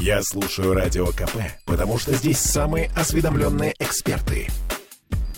Я 0.00 0.22
слушаю 0.22 0.72
Радио 0.72 1.08
КП, 1.08 1.36
потому 1.66 1.98
что 1.98 2.14
здесь 2.14 2.38
самые 2.38 2.90
осведомленные 2.96 3.74
эксперты. 3.78 4.48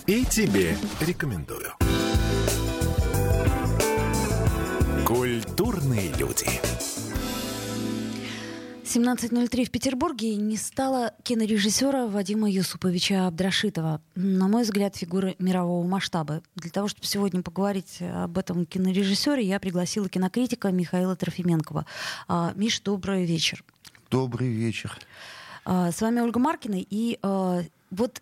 И 0.07 0.23
тебе 0.23 0.77
рекомендую. 1.01 1.73
Культурные 5.05 6.13
люди. 6.13 6.47
17.03 8.85 9.65
в 9.65 9.71
Петербурге 9.71 10.37
не 10.37 10.55
стало 10.55 11.11
кинорежиссера 11.23 12.07
Вадима 12.07 12.49
Юсуповича 12.49 13.27
Абдрашитова. 13.27 13.99
На 14.15 14.47
мой 14.47 14.63
взгляд, 14.63 14.95
фигуры 14.95 15.35
мирового 15.39 15.85
масштаба. 15.85 16.41
Для 16.55 16.71
того, 16.71 16.87
чтобы 16.87 17.05
сегодня 17.05 17.41
поговорить 17.41 17.97
об 17.99 18.37
этом 18.37 18.65
кинорежиссере, 18.65 19.43
я 19.43 19.59
пригласила 19.59 20.07
кинокритика 20.07 20.71
Михаила 20.71 21.17
Трофименкова. 21.17 21.85
А, 22.29 22.53
Миш, 22.55 22.79
добрый 22.79 23.25
вечер. 23.25 23.61
Добрый 24.13 24.49
вечер. 24.49 24.95
А, 25.65 25.91
с 25.91 25.99
вами 25.99 26.19
Ольга 26.19 26.39
Маркина. 26.39 26.75
И 26.77 27.17
а, 27.23 27.63
вот 27.89 28.21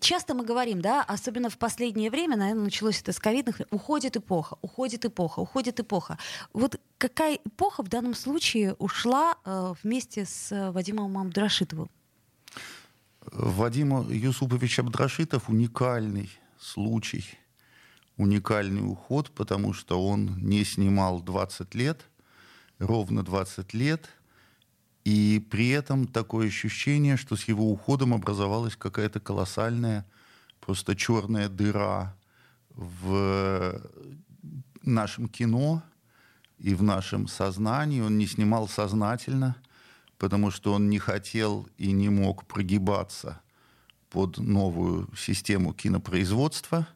часто 0.00 0.34
мы 0.34 0.44
говорим, 0.44 0.80
да, 0.80 1.04
особенно 1.04 1.48
в 1.48 1.58
последнее 1.58 2.10
время, 2.10 2.36
наверное, 2.36 2.64
началось 2.64 3.00
это 3.00 3.12
с 3.12 3.20
ковидных, 3.20 3.60
уходит 3.70 4.16
эпоха, 4.16 4.56
уходит 4.62 5.04
эпоха, 5.04 5.38
уходит 5.38 5.78
эпоха. 5.78 6.18
Вот 6.52 6.80
какая 6.98 7.38
эпоха 7.44 7.84
в 7.84 7.88
данном 7.88 8.14
случае 8.14 8.74
ушла 8.80 9.36
э, 9.44 9.74
вместе 9.84 10.24
с 10.24 10.72
Вадимом 10.72 11.16
Абдрашитовым? 11.18 11.88
Вадим 13.30 14.10
Юсупович 14.10 14.80
Абдрашитов 14.80 15.48
уникальный 15.48 16.30
случай, 16.58 17.24
уникальный 18.16 18.82
уход, 18.82 19.30
потому 19.30 19.72
что 19.72 20.04
он 20.04 20.36
не 20.38 20.64
снимал 20.64 21.20
20 21.20 21.76
лет, 21.76 22.00
ровно 22.80 23.22
20 23.22 23.72
лет, 23.72 24.10
и 25.06 25.38
при 25.38 25.68
этом 25.68 26.08
такое 26.08 26.48
ощущение, 26.48 27.16
что 27.16 27.36
с 27.36 27.44
его 27.44 27.70
уходом 27.70 28.12
образовалась 28.12 28.74
какая-то 28.74 29.20
колоссальная, 29.20 30.04
просто 30.58 30.96
черная 30.96 31.48
дыра 31.48 32.16
в 32.70 33.80
нашем 34.82 35.28
кино 35.28 35.84
и 36.58 36.74
в 36.74 36.82
нашем 36.82 37.28
сознании. 37.28 38.00
Он 38.00 38.18
не 38.18 38.26
снимал 38.26 38.66
сознательно, 38.66 39.54
потому 40.18 40.50
что 40.50 40.72
он 40.72 40.90
не 40.90 40.98
хотел 40.98 41.68
и 41.78 41.92
не 41.92 42.08
мог 42.08 42.44
прогибаться 42.44 43.40
под 44.10 44.38
новую 44.38 45.08
систему 45.16 45.72
кинопроизводства. 45.72 46.88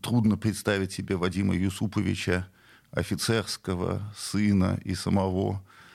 Трудно 0.00 0.38
представить 0.38 0.92
себе 0.92 1.16
Вадима 1.16 1.54
Юсуповича, 1.54 2.48
офицерского 2.92 4.10
сына 4.16 4.80
и 4.84 4.94
самого 4.94 5.62
Э, 5.62 5.91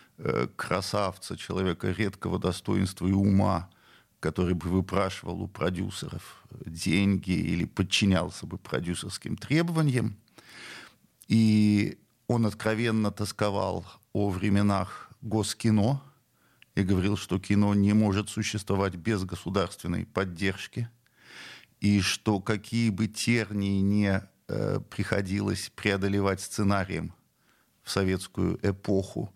красавца, 0.56 1.38
человека 1.38 1.92
редкого 1.92 2.40
достоинства 2.40 3.08
и 3.08 3.12
ума, 3.12 3.70
который 4.20 4.56
бы 4.56 4.70
выпрашивал 4.70 5.42
у 5.42 5.48
продюсеров 5.48 6.44
деньги 6.66 7.32
или 7.32 7.66
подчинялся 7.66 8.46
бы 8.48 8.58
продюсерским 8.58 9.38
требованиям. 9.38 10.18
И 11.28 12.00
он 12.28 12.46
откровенно 12.46 13.12
тосковал 13.12 13.86
о 14.14 14.30
временах 14.30 15.10
госкино 15.22 16.02
и 16.76 16.84
говорил, 16.84 17.18
что 17.18 17.40
кино 17.40 17.74
не 17.74 17.94
может 17.94 18.30
существовать 18.30 18.96
без 18.96 19.24
государственной 19.24 20.06
поддержки, 20.06 20.90
и 21.80 22.02
что 22.02 22.40
какие 22.40 22.90
бы 22.90 23.08
тернии 23.08 23.82
не 23.82 24.22
э, 24.48 24.80
приходилось 24.90 25.72
преодолевать 25.76 26.42
сценарием 26.42 27.14
в 27.84 27.92
советскую 27.92 28.60
эпоху, 28.64 29.34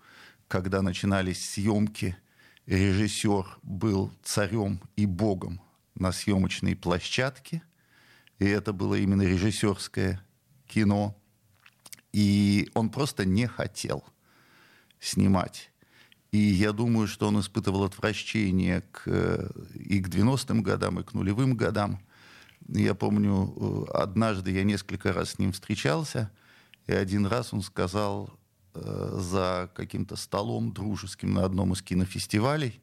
когда 0.52 0.82
начинались 0.82 1.50
съемки, 1.50 2.18
режиссер 2.66 3.58
был 3.64 4.12
царем 4.22 4.82
и 4.98 5.06
богом 5.06 5.62
на 5.96 6.12
съемочной 6.12 6.76
площадке, 6.76 7.64
и 8.38 8.46
это 8.46 8.74
было 8.74 8.96
именно 8.96 9.22
режиссерское 9.22 10.22
кино, 10.68 11.18
и 12.12 12.70
он 12.74 12.90
просто 12.90 13.24
не 13.24 13.48
хотел 13.48 14.04
снимать. 15.00 15.72
И 16.34 16.38
я 16.38 16.74
думаю, 16.74 17.08
что 17.08 17.30
он 17.30 17.40
испытывал 17.40 17.86
отвращение 17.86 18.82
к, 18.92 19.08
и 19.74 20.02
к 20.02 20.10
90-м 20.10 20.64
годам, 20.64 21.00
и 21.00 21.04
к 21.04 21.14
нулевым 21.14 21.56
годам. 21.56 22.02
Я 22.68 22.94
помню, 22.94 23.88
э, 23.88 23.92
однажды 23.94 24.52
я 24.52 24.66
несколько 24.66 25.14
раз 25.14 25.32
с 25.32 25.40
ним 25.40 25.54
встречался, 25.54 26.30
и 26.88 26.92
один 26.92 27.26
раз 27.26 27.54
он 27.54 27.62
сказал, 27.62 28.38
Э, 28.41 28.41
за 28.74 29.70
каким-то 29.76 30.16
столом 30.16 30.72
дружеским 30.72 31.34
на 31.34 31.46
одном 31.46 31.74
из 31.74 31.82
кинофестивалей, 31.82 32.82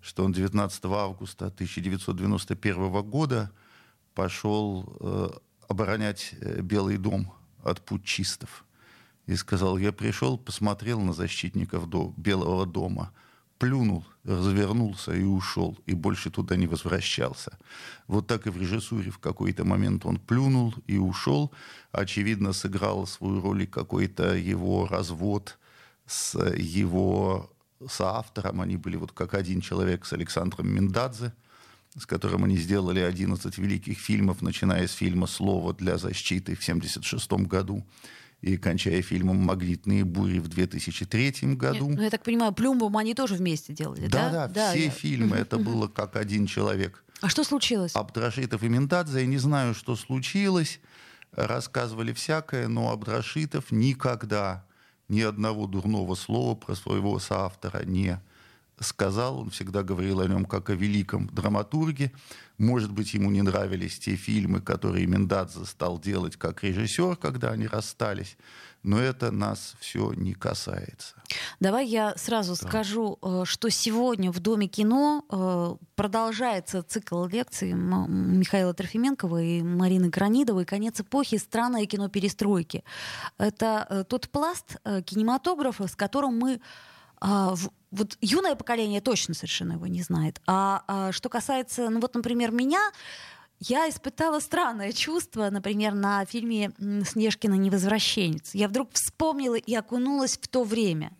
что 0.00 0.24
он 0.24 0.32
19 0.32 0.84
августа 0.86 1.46
1991 1.46 3.02
года 3.02 3.50
пошел 4.14 4.96
э, 5.00 5.28
оборонять 5.68 6.34
э, 6.40 6.60
Белый 6.60 6.98
дом 6.98 7.32
от 7.62 7.80
путчистов. 7.84 8.64
И 9.26 9.36
сказал, 9.36 9.78
я 9.78 9.92
пришел, 9.92 10.36
посмотрел 10.36 11.00
на 11.00 11.12
защитников 11.12 11.88
до 11.88 12.12
Белого 12.16 12.66
дома– 12.66 13.12
плюнул, 13.62 14.04
развернулся 14.24 15.14
и 15.14 15.22
ушел, 15.22 15.78
и 15.86 15.94
больше 15.94 16.30
туда 16.30 16.56
не 16.56 16.66
возвращался. 16.66 17.56
Вот 18.08 18.26
так 18.26 18.48
и 18.48 18.50
в 18.50 18.60
режиссуре 18.60 19.12
в 19.12 19.18
какой-то 19.18 19.64
момент 19.64 20.04
он 20.04 20.18
плюнул 20.18 20.74
и 20.88 20.98
ушел. 20.98 21.52
Очевидно, 21.92 22.52
сыграл 22.52 23.06
свою 23.06 23.40
роль 23.40 23.68
какой-то 23.68 24.34
его 24.34 24.88
развод 24.88 25.58
с 26.06 26.36
его 26.56 27.52
соавтором. 27.88 28.60
Они 28.62 28.76
были 28.76 28.96
вот 28.96 29.12
как 29.12 29.34
один 29.34 29.60
человек 29.60 30.06
с 30.06 30.12
Александром 30.12 30.68
Миндадзе, 30.68 31.32
с 31.96 32.04
которым 32.04 32.42
они 32.42 32.56
сделали 32.56 32.98
11 32.98 33.58
великих 33.58 33.96
фильмов, 33.96 34.42
начиная 34.42 34.88
с 34.88 34.92
фильма 34.92 35.28
«Слово 35.28 35.72
для 35.72 35.98
защиты» 35.98 36.56
в 36.56 36.62
1976 36.62 37.32
году 37.46 37.86
и 38.42 38.56
кончая 38.56 39.02
фильмом 39.02 39.36
«Магнитные 39.36 40.04
бури» 40.04 40.40
в 40.40 40.48
2003 40.48 41.54
году. 41.54 41.88
Нет, 41.88 41.96
ну, 41.96 42.02
я 42.02 42.10
так 42.10 42.24
понимаю, 42.24 42.52
«Плюмбом» 42.52 42.96
они 42.96 43.14
тоже 43.14 43.36
вместе 43.36 43.72
делали, 43.72 44.08
да? 44.08 44.30
Да, 44.30 44.48
да, 44.48 44.70
все 44.72 44.86
я... 44.86 44.90
фильмы, 44.90 45.36
это 45.38 45.58
было 45.58 45.86
как 45.86 46.16
один 46.16 46.46
человек. 46.46 47.04
А 47.20 47.28
что 47.28 47.44
случилось? 47.44 47.94
Абдрашитов 47.94 48.64
и 48.64 48.68
Ментадзе, 48.68 49.20
я 49.20 49.26
не 49.26 49.38
знаю, 49.38 49.74
что 49.74 49.94
случилось, 49.94 50.80
рассказывали 51.30 52.12
всякое, 52.12 52.66
но 52.66 52.90
Абдрашитов 52.90 53.70
никогда 53.70 54.66
ни 55.08 55.20
одного 55.20 55.68
дурного 55.68 56.16
слова 56.16 56.56
про 56.56 56.74
своего 56.74 57.20
соавтора 57.20 57.84
не 57.84 58.20
сказал, 58.82 59.40
он 59.40 59.50
всегда 59.50 59.82
говорил 59.82 60.20
о 60.20 60.28
нем 60.28 60.44
как 60.44 60.70
о 60.70 60.74
великом 60.74 61.28
драматурге. 61.28 62.12
Может 62.58 62.92
быть, 62.92 63.14
ему 63.14 63.30
не 63.30 63.42
нравились 63.42 63.98
те 63.98 64.14
фильмы, 64.14 64.60
которые 64.60 65.06
Мендадзе 65.06 65.64
стал 65.64 65.98
делать 65.98 66.36
как 66.36 66.62
режиссер, 66.62 67.16
когда 67.16 67.50
они 67.50 67.66
расстались, 67.66 68.36
но 68.82 69.00
это 69.00 69.30
нас 69.30 69.74
все 69.80 70.12
не 70.12 70.34
касается. 70.34 71.14
Давай 71.60 71.86
я 71.86 72.14
сразу 72.16 72.54
да. 72.60 72.68
скажу, 72.68 73.18
э, 73.22 73.42
что 73.46 73.68
сегодня 73.68 74.30
в 74.30 74.40
Доме 74.40 74.66
кино 74.66 75.24
э, 75.28 75.76
продолжается 75.94 76.82
цикл 76.82 77.26
лекций 77.26 77.72
Михаила 77.72 78.74
Трофименкова 78.74 79.42
и 79.42 79.62
Марины 79.62 80.08
Гранидовой 80.08 80.64
«Конец 80.64 81.00
эпохи. 81.00 81.38
Странное 81.38 81.86
кино 81.86 82.08
перестройки». 82.08 82.84
Это 83.38 83.86
э, 83.88 84.04
тот 84.04 84.28
пласт 84.28 84.76
кинематографа, 84.84 85.86
с 85.86 85.96
которым 85.96 86.38
мы 86.38 86.60
а, 87.24 87.54
вот 87.92 88.18
юное 88.20 88.56
поколение 88.56 89.00
точно 89.00 89.34
совершенно 89.34 89.74
его 89.74 89.86
не 89.86 90.02
знает. 90.02 90.40
А, 90.44 90.82
а 90.88 91.12
что 91.12 91.28
касается, 91.28 91.88
ну 91.88 92.00
вот, 92.00 92.14
например, 92.16 92.50
меня, 92.50 92.80
я 93.60 93.88
испытала 93.88 94.40
странное 94.40 94.90
чувство, 94.90 95.48
например, 95.48 95.94
на 95.94 96.24
фильме 96.24 96.72
«Снежкина 96.78 97.54
невозвращенец». 97.54 98.54
Я 98.54 98.66
вдруг 98.66 98.90
вспомнила 98.94 99.54
и 99.54 99.72
окунулась 99.72 100.36
в 100.36 100.48
то 100.48 100.64
время. 100.64 101.12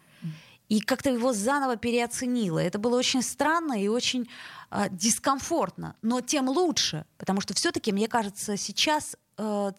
И 0.69 0.81
как-то 0.81 1.11
его 1.11 1.33
заново 1.33 1.77
переоценила. 1.77 2.59
Это 2.59 2.79
было 2.79 2.99
очень 2.99 3.23
странно 3.23 3.81
и 3.81 3.88
очень 3.88 4.29
э, 4.71 4.87
дискомфортно. 4.91 5.94
Но 6.00 6.21
тем 6.23 6.49
лучше, 6.49 7.05
потому 7.19 7.43
что 7.43 7.55
все-таки, 7.55 7.93
мне 7.93 8.09
кажется, 8.09 8.56
сейчас 8.56 9.17
э, 9.37 9.73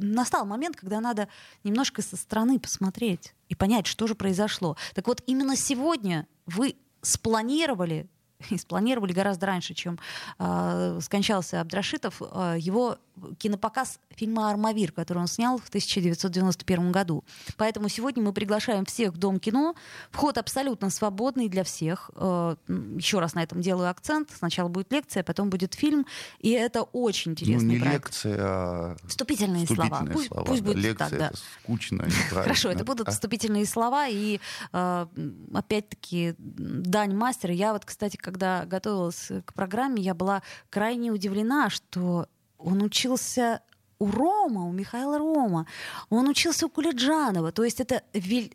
настал 0.00 0.46
момент, 0.46 0.76
когда 0.76 1.00
надо 1.00 1.28
немножко 1.64 2.02
со 2.02 2.16
стороны 2.16 2.58
посмотреть 2.58 3.34
и 3.48 3.54
понять, 3.54 3.86
что 3.86 4.06
же 4.06 4.14
произошло. 4.14 4.76
Так 4.94 5.06
вот, 5.06 5.22
именно 5.26 5.56
сегодня 5.56 6.26
вы 6.46 6.76
спланировали 7.02 8.08
и 8.50 8.58
спланировали 8.58 9.12
гораздо 9.12 9.46
раньше, 9.46 9.74
чем 9.74 9.98
э, 10.38 10.98
скончался 11.02 11.60
Абдрашитов, 11.60 12.22
э, 12.22 12.56
его 12.58 12.98
кинопоказ 13.38 14.00
фильма 14.16 14.50
«Армавир», 14.50 14.92
который 14.92 15.18
он 15.18 15.26
снял 15.26 15.58
в 15.58 15.68
1991 15.68 16.90
году. 16.90 17.22
Поэтому 17.58 17.88
сегодня 17.88 18.22
мы 18.22 18.32
приглашаем 18.32 18.86
всех 18.86 19.12
в 19.12 19.18
Дом 19.18 19.38
кино. 19.38 19.74
Вход 20.10 20.38
абсолютно 20.38 20.88
свободный 20.88 21.48
для 21.48 21.64
всех. 21.64 22.10
Э, 22.14 22.56
еще 22.66 23.18
раз 23.18 23.34
на 23.34 23.42
этом 23.42 23.60
делаю 23.60 23.90
акцент. 23.90 24.30
Сначала 24.30 24.68
будет 24.68 24.90
лекция, 24.90 25.22
потом 25.22 25.50
будет 25.50 25.74
фильм. 25.74 26.06
И 26.38 26.50
это 26.50 26.82
очень 26.82 27.32
интересный 27.32 27.66
ну, 27.66 27.72
не 27.74 27.80
проект. 27.80 28.06
лекция, 28.06 28.36
а 28.38 28.96
вступительные, 29.06 29.66
вступительные 29.66 29.98
слова. 29.98 30.12
Пусть, 30.12 30.28
слова. 30.28 30.44
пусть 30.44 30.62
будет 30.62 30.76
лекция 30.76 31.08
так, 31.08 31.18
да. 31.18 31.26
это 31.28 31.36
скучно, 31.62 32.08
Хорошо, 32.30 32.70
это 32.70 32.84
будут 32.84 33.08
вступительные 33.08 33.66
слова. 33.66 34.06
И 34.08 34.40
опять-таки 34.72 36.34
дань 36.38 37.14
мастера. 37.14 37.52
Я 37.52 37.72
вот, 37.72 37.84
кстати, 37.84 38.16
когда 38.30 38.64
готовилась 38.64 39.32
к 39.44 39.52
программе, 39.54 40.00
я 40.00 40.14
была 40.14 40.42
крайне 40.70 41.10
удивлена, 41.10 41.68
что 41.68 42.28
он 42.58 42.80
учился 42.80 43.60
у 43.98 44.08
Рома, 44.08 44.66
у 44.68 44.72
Михаила 44.72 45.18
Рома. 45.18 45.66
Он 46.10 46.28
учился 46.28 46.66
у 46.66 46.68
Кулиджанова. 46.68 47.50
То 47.50 47.64
есть 47.64 47.80
это, 47.80 48.04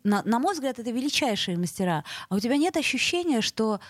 на, 0.02 0.22
на 0.22 0.38
мой 0.38 0.54
взгляд, 0.54 0.78
это 0.78 0.90
величайшие 0.90 1.58
мастера. 1.58 2.04
А 2.30 2.36
у 2.36 2.40
тебя 2.40 2.56
нет 2.56 2.78
ощущения, 2.78 3.42
что 3.42 3.80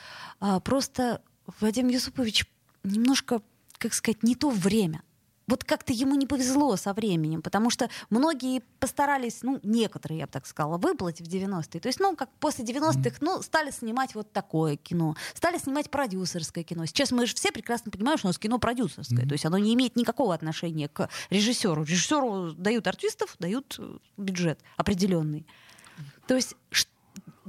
а, 0.41 0.59
просто 0.59 1.23
Вадим 1.61 1.87
Юсупович 1.89 2.47
немножко, 2.83 3.41
как 3.79 3.95
сказать, 3.95 4.25
не 4.25 4.35
то 4.35 4.51
время 4.51 5.03
вот 5.49 5.65
как-то 5.65 5.93
ему 5.93 6.15
не 6.15 6.27
повезло 6.27 6.77
со 6.77 6.93
временем, 6.93 7.43
потому 7.43 7.71
что 7.71 7.89
многие 8.11 8.63
постарались, 8.81 9.43
ну, 9.43 9.61
некоторые, 9.63 10.19
я 10.19 10.27
бы 10.27 10.33
так 10.33 10.47
сказала, 10.47 10.77
выплыть 10.77 11.21
в 11.21 11.25
90-е. 11.25 11.81
То 11.81 11.89
есть, 11.89 12.01
ну, 12.01 12.17
как 12.17 12.31
после 12.41 12.65
90-х, 12.65 13.19
ну, 13.21 13.43
стали 13.43 13.71
снимать 13.71 14.15
вот 14.15 14.33
такое 14.33 14.77
кино, 14.77 15.15
стали 15.35 15.59
снимать 15.59 15.91
продюсерское 15.91 16.65
кино. 16.65 16.87
Сейчас 16.87 17.13
мы 17.13 17.27
же 17.27 17.35
все 17.35 17.53
прекрасно 17.53 17.91
понимаем, 17.91 18.19
что 18.19 18.29
у 18.29 18.31
нас 18.31 18.39
кино 18.39 18.59
продюсерское, 18.59 19.21
mm-hmm. 19.25 19.29
то 19.29 19.33
есть 19.33 19.47
оно 19.47 19.59
не 19.59 19.75
имеет 19.75 19.97
никакого 19.97 20.35
отношения 20.35 20.89
к 20.89 21.09
режиссеру. 21.31 21.85
Режиссеру 21.85 22.53
дают 22.53 22.87
артистов, 22.87 23.37
дают 23.39 23.77
э, 23.79 23.99
бюджет 24.17 24.61
определенный. 24.77 25.47
То 26.27 26.35
есть 26.35 26.57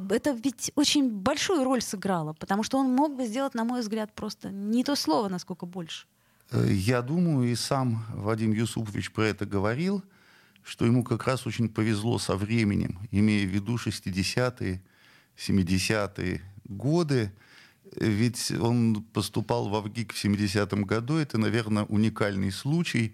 это 0.10 0.32
ведь 0.32 0.72
очень 0.76 1.10
большую 1.10 1.64
роль 1.64 1.82
сыграло, 1.82 2.34
потому 2.34 2.64
что 2.64 2.78
он 2.78 2.94
мог 2.94 3.16
бы 3.16 3.26
сделать, 3.26 3.56
на 3.56 3.64
мой 3.64 3.82
взгляд, 3.82 4.14
просто 4.14 4.50
не 4.50 4.84
то 4.84 4.96
слово, 4.96 5.30
насколько 5.30 5.66
больше. 5.66 6.06
Я 6.52 7.02
думаю, 7.02 7.52
и 7.52 7.56
сам 7.56 8.06
Вадим 8.14 8.54
Юсупович 8.54 9.12
про 9.12 9.28
это 9.28 9.46
говорил, 9.46 10.04
что 10.64 10.86
ему 10.86 11.04
как 11.04 11.28
раз 11.28 11.46
очень 11.46 11.68
повезло 11.68 12.20
со 12.20 12.38
временем, 12.38 13.00
имея 13.12 13.46
в 13.46 13.50
виду 13.50 13.76
60-е, 13.76 14.82
70-е 15.38 16.42
годы. 16.66 17.34
Ведь 17.96 18.52
он 18.52 19.04
поступал 19.14 19.68
в 19.68 19.76
Авгик 19.76 20.14
в 20.14 20.24
70-м 20.24 20.84
году. 20.84 21.18
Это, 21.18 21.38
наверное, 21.38 21.84
уникальный 21.84 22.52
случай, 22.52 23.14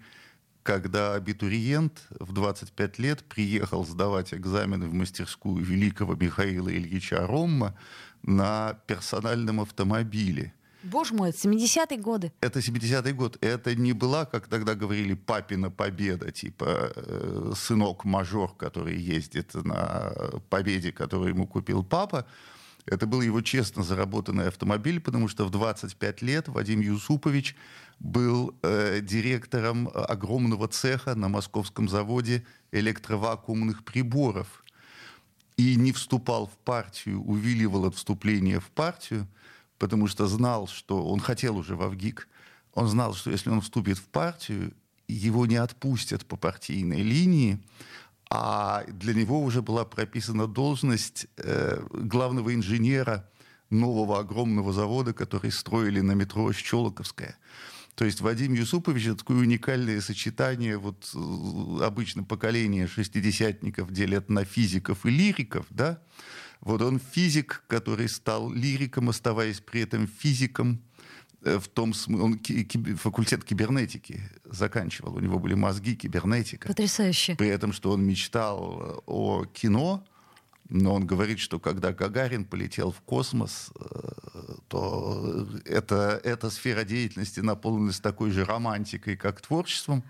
когда 0.62 1.14
абитуриент 1.14 2.06
в 2.20 2.32
25 2.32 2.98
лет 3.00 3.24
приехал 3.24 3.84
сдавать 3.84 4.32
экзамены 4.32 4.86
в 4.86 4.94
мастерскую 4.94 5.64
великого 5.64 6.14
Михаила 6.14 6.68
Ильича 6.68 7.26
Ромма 7.26 7.76
на 8.22 8.78
персональном 8.86 9.60
автомобиле– 9.60 10.54
Боже 10.84 11.14
мой, 11.14 11.30
это 11.30 11.38
70-е 11.38 11.98
годы. 11.98 12.32
Это 12.40 12.58
70-й 12.58 13.12
год. 13.12 13.38
Это 13.40 13.74
не 13.74 13.92
была, 13.92 14.26
как 14.26 14.48
тогда 14.48 14.74
говорили, 14.74 15.14
папина 15.14 15.70
победа, 15.70 16.30
типа 16.30 16.92
э, 16.94 17.52
сынок-мажор, 17.56 18.54
который 18.56 18.98
ездит 18.98 19.54
на 19.54 20.12
победе, 20.50 20.92
которую 20.92 21.30
ему 21.30 21.46
купил 21.46 21.82
папа. 21.82 22.26
Это 22.84 23.06
был 23.06 23.22
его 23.22 23.40
честно 23.40 23.82
заработанный 23.82 24.48
автомобиль, 24.48 25.00
потому 25.00 25.28
что 25.28 25.46
в 25.46 25.50
25 25.50 26.20
лет 26.20 26.48
Вадим 26.48 26.80
Юсупович 26.80 27.56
был 27.98 28.54
э, 28.62 29.00
директором 29.00 29.88
огромного 29.94 30.68
цеха 30.68 31.14
на 31.14 31.28
московском 31.28 31.88
заводе 31.88 32.44
электровакуумных 32.72 33.84
приборов. 33.84 34.62
И 35.56 35.76
не 35.76 35.92
вступал 35.92 36.46
в 36.46 36.58
партию, 36.64 37.22
увиливал 37.22 37.86
от 37.86 37.94
вступления 37.94 38.60
в 38.60 38.70
партию– 38.70 39.26
потому 39.78 40.06
что 40.06 40.26
знал, 40.26 40.68
что 40.68 41.04
он 41.04 41.20
хотел 41.20 41.56
уже 41.56 41.76
в 41.76 41.82
Авгик, 41.82 42.28
он 42.74 42.88
знал, 42.88 43.14
что 43.14 43.30
если 43.30 43.50
он 43.50 43.60
вступит 43.60 43.98
в 43.98 44.04
партию, 44.04 44.74
его 45.08 45.46
не 45.46 45.56
отпустят 45.56 46.26
по 46.26 46.36
партийной 46.36 47.02
линии, 47.02 47.60
а 48.30 48.84
для 48.88 49.14
него 49.14 49.42
уже 49.42 49.62
была 49.62 49.84
прописана 49.84 50.46
должность 50.46 51.26
э, 51.36 51.80
главного 51.92 52.54
инженера 52.54 53.28
нового 53.70 54.18
огромного 54.18 54.72
завода, 54.72 55.12
который 55.12 55.52
строили 55.52 56.00
на 56.00 56.12
метро 56.12 56.52
Щелоковская. 56.52 57.36
То 57.94 58.04
есть 58.04 58.20
Вадим 58.20 58.54
Юсупович 58.54 59.06
это 59.06 59.16
такое 59.18 59.38
уникальное 59.38 60.00
сочетание, 60.00 60.78
вот 60.78 61.08
э, 61.14 61.84
обычно 61.84 62.24
поколение 62.24 62.88
шестидесятников 62.88 63.92
делят 63.92 64.28
на 64.28 64.44
физиков 64.44 65.06
и 65.06 65.10
лириков, 65.10 65.66
да, 65.70 66.00
вот 66.64 66.82
он 66.82 66.98
физик, 66.98 67.62
который 67.68 68.08
стал 68.08 68.50
лириком, 68.50 69.10
оставаясь 69.10 69.60
при 69.60 69.82
этом 69.82 70.08
физиком, 70.08 70.82
э, 71.42 71.58
в 71.58 71.68
том 71.68 71.92
смысле, 71.92 72.24
он 72.24 72.96
факультет 72.96 73.44
кибернетики 73.44 74.20
заканчивал, 74.44 75.14
у 75.14 75.20
него 75.20 75.38
были 75.38 75.54
мозги, 75.54 75.94
кибернетика. 75.94 76.68
Потрясающе. 76.68 77.36
При 77.36 77.48
этом, 77.48 77.72
что 77.72 77.90
он 77.90 78.04
мечтал 78.04 78.80
э, 78.80 79.00
о 79.06 79.44
кино, 79.44 80.04
но 80.70 80.94
он 80.94 81.06
говорит, 81.06 81.38
что 81.38 81.60
когда 81.60 81.92
Гагарин 81.92 82.46
полетел 82.46 82.90
в 82.90 83.00
космос, 83.02 83.70
э, 83.78 84.54
то 84.68 85.46
это, 85.66 86.20
эта 86.24 86.48
сфера 86.48 86.84
деятельности 86.84 87.40
наполнилась 87.40 88.00
такой 88.00 88.30
же 88.30 88.44
романтикой, 88.44 89.16
как 89.16 89.42
творчеством. 89.42 90.02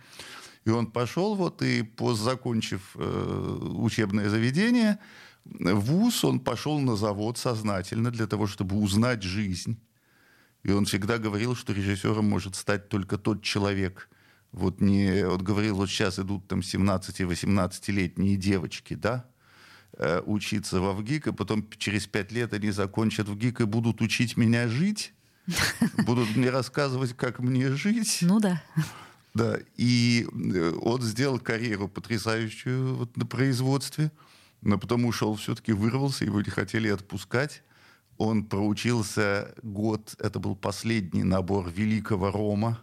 И 0.64 0.70
он 0.70 0.86
пошел, 0.86 1.34
вот, 1.34 1.62
и, 1.62 1.86
закончив 2.14 2.92
э, 2.94 3.58
учебное 3.74 4.28
заведение, 4.30 4.98
ВУЗ 5.44 6.24
он 6.24 6.40
пошел 6.40 6.78
на 6.78 6.96
завод 6.96 7.38
сознательно 7.38 8.10
для 8.10 8.26
того, 8.26 8.46
чтобы 8.46 8.76
узнать 8.76 9.22
жизнь. 9.22 9.78
И 10.62 10.72
он 10.72 10.86
всегда 10.86 11.18
говорил, 11.18 11.54
что 11.54 11.72
режиссером 11.72 12.28
может 12.28 12.56
стать 12.56 12.88
только 12.88 13.18
тот 13.18 13.42
человек. 13.42 14.08
Вот 14.52 14.80
не, 14.80 15.26
вот 15.26 15.42
говорил, 15.42 15.76
вот 15.76 15.90
сейчас 15.90 16.18
идут 16.18 16.48
там 16.48 16.60
17-18-летние 16.60 18.36
девочки, 18.36 18.94
да, 18.94 19.26
э, 19.98 20.22
учиться 20.24 20.80
в 20.80 20.94
ВГИК, 20.94 21.28
и 21.28 21.32
потом 21.32 21.68
через 21.76 22.06
пять 22.06 22.32
лет 22.32 22.54
они 22.54 22.70
закончат 22.70 23.28
ВГИК 23.28 23.62
и 23.62 23.64
будут 23.64 24.00
учить 24.00 24.36
меня 24.36 24.68
жить, 24.68 25.12
будут 26.06 26.34
мне 26.36 26.50
рассказывать, 26.50 27.14
как 27.14 27.40
мне 27.40 27.70
жить. 27.72 28.20
Ну 28.22 28.40
да. 28.40 28.62
Да, 29.34 29.58
и 29.76 30.26
э, 30.32 30.72
он 30.80 31.02
сделал 31.02 31.40
карьеру 31.40 31.88
потрясающую 31.88 32.94
вот 32.94 33.16
на 33.16 33.26
производстве 33.26 34.12
но 34.64 34.78
потом 34.78 35.04
ушел, 35.04 35.36
все-таки 35.36 35.72
вырвался, 35.72 36.24
его 36.24 36.40
не 36.40 36.50
хотели 36.50 36.88
отпускать. 36.88 37.62
Он 38.16 38.44
проучился 38.44 39.54
год, 39.62 40.14
это 40.18 40.38
был 40.38 40.56
последний 40.56 41.22
набор 41.22 41.70
великого 41.70 42.30
Рома, 42.30 42.80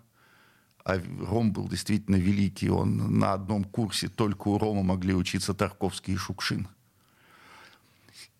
а 0.84 1.00
Ром 1.20 1.52
был 1.52 1.68
действительно 1.68 2.16
великий, 2.16 2.70
он 2.70 3.20
на 3.20 3.34
одном 3.34 3.64
курсе 3.64 4.10
только 4.10 4.48
у 4.48 4.58
Рома 4.58 4.84
могли 4.84 5.14
учиться 5.14 5.54
Тарковский 5.54 6.14
и 6.14 6.18
Шукшин. 6.18 6.68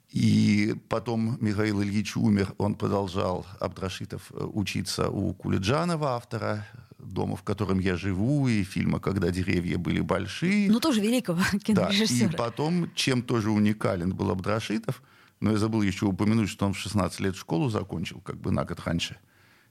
И 0.10 0.76
потом 0.90 1.38
Михаил 1.40 1.82
Ильич 1.82 2.18
умер, 2.18 2.54
он 2.58 2.76
продолжал, 2.76 3.46
Абдрашитов, 3.62 4.32
э, 4.32 4.44
учиться 4.44 5.10
у 5.10 5.34
Кулиджанова, 5.34 6.16
автора 6.16 6.68
дома, 7.04 7.36
в 7.36 7.44
котором 7.44 7.80
я 7.80 7.96
живу, 7.96 8.48
и 8.48 8.64
фильма 8.64 9.00
«Когда 9.00 9.32
деревья 9.32 9.78
были 9.78 10.02
большие». 10.02 10.70
Ну, 10.70 10.80
тоже 10.80 11.02
великого 11.02 11.42
кинорежиссера. 11.64 12.28
Да, 12.30 12.34
и 12.34 12.38
потом, 12.38 12.92
чем 12.96 13.22
тоже 13.22 13.52
уникален 13.52 14.16
был 14.16 14.32
Абдрашитов, 14.32 15.02
но 15.40 15.52
я 15.52 15.58
забыл 15.58 15.82
еще 15.82 16.06
упомянуть, 16.06 16.50
что 16.50 16.66
он 16.66 16.74
в 16.74 16.78
16 16.78 17.20
лет 17.20 17.36
школу 17.36 17.70
закончил, 17.70 18.22
как 18.22 18.38
бы 18.38 18.52
на 18.52 18.64
год 18.64 18.80
раньше, 18.86 19.18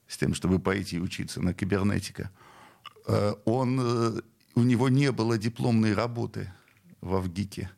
с 0.09 0.19
тем, 0.19 0.35
чтобы 0.35 0.59
пойти 0.59 1.01
учиться 1.01 1.41
на 1.41 1.55
кибернетика. 1.55 2.31
Э, 3.07 3.35
он, 3.45 3.81
э, 3.81 4.21
у 4.55 4.61
него 4.61 4.89
не 4.89 5.13
было 5.13 5.39
дипломной 5.39 5.95
работы 5.95 6.53
в 7.01 7.15
Авгике. 7.15 7.71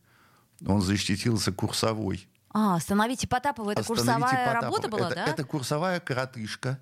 Он 0.67 0.81
защитился 0.81 1.53
курсовой. 1.53 2.29
А, 2.51 2.77
«Остановите 2.77 3.27
Потапова»— 3.29 3.71
это 3.73 3.81
«Остановите 3.81 4.05
курсовая 4.05 4.47
Потапова». 4.47 4.63
работа 4.63 4.89
была, 4.89 5.07
это, 5.07 5.15
да? 5.15 5.27
Это 5.27 5.45
курсовая 5.45 6.01
коротышка 6.01 6.79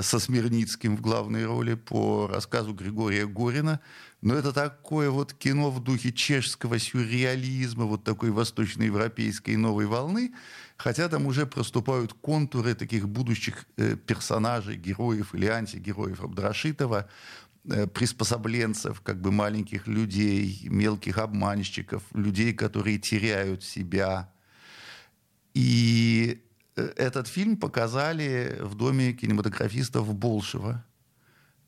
со 0.00 0.18
Смирницким 0.18 0.96
в 0.96 1.00
главной 1.00 1.44
роли 1.44 1.74
по 1.74 2.26
рассказу 2.26 2.72
Григория 2.72 3.26
Горина. 3.26 3.80
Но 4.22 4.34
это 4.34 4.52
такое 4.52 5.10
вот 5.10 5.34
кино 5.34 5.70
в 5.70 5.82
духе 5.82 6.12
чешского 6.12 6.78
сюрреализма, 6.78 7.84
вот 7.84 8.04
такой 8.04 8.30
восточноевропейской 8.30 9.56
новой 9.56 9.86
волны. 9.86 10.32
Хотя 10.76 11.08
там 11.08 11.26
уже 11.26 11.46
проступают 11.46 12.14
контуры 12.14 12.74
таких 12.74 13.08
будущих 13.08 13.66
э, 13.76 13.96
персонажей, 13.96 14.76
героев 14.76 15.34
или 15.34 15.46
антигероев 15.46 16.22
Абдрашитова, 16.22 17.08
э, 17.64 17.86
приспособленцев, 17.86 19.00
как 19.02 19.20
бы 19.20 19.30
маленьких 19.30 19.86
людей, 19.86 20.66
мелких 20.70 21.18
обманщиков, 21.18 22.02
людей, 22.14 22.54
которые 22.54 22.98
теряют 22.98 23.62
себя, 23.62 24.32
и 25.54 26.42
этот 26.76 27.28
фильм 27.28 27.56
показали 27.56 28.58
в 28.60 28.74
доме 28.74 29.12
кинематографистов 29.12 30.14
Болшева, 30.14 30.84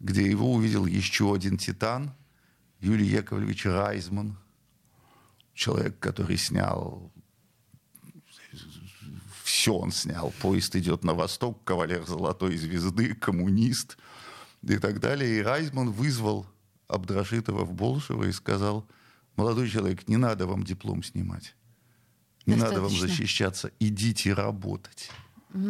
где 0.01 0.29
его 0.29 0.53
увидел 0.53 0.87
еще 0.87 1.35
один 1.35 1.59
титан, 1.59 2.13
Юрий 2.81 3.07
Яковлевич 3.07 3.67
Райзман, 3.67 4.37
человек, 5.55 5.99
который 5.99 6.37
снял 6.37 7.11
все 9.65 9.73
он 9.73 9.93
снял. 9.93 10.33
Поезд 10.43 10.77
идет 10.77 11.05
на 11.05 11.15
восток, 11.15 11.65
кавалер 11.65 12.05
золотой 12.07 12.57
звезды, 12.57 13.15
коммунист 13.15 13.97
и 14.63 14.77
так 14.79 15.01
далее. 15.01 15.39
И 15.39 15.43
Райзман 15.43 15.91
вызвал 15.91 16.47
Абдрашитова 16.89 17.65
в 17.65 17.73
Болшева 17.73 18.25
и 18.25 18.33
сказал, 18.33 18.87
молодой 19.37 19.71
человек, 19.71 20.07
не 20.09 20.19
надо 20.19 20.47
вам 20.47 20.65
диплом 20.65 21.03
снимать. 21.03 21.55
Не 22.47 22.55
Достаточно. 22.55 22.83
надо 22.83 22.95
вам 22.95 23.01
защищаться, 23.01 23.71
идите 23.81 24.35
работать. 24.35 25.11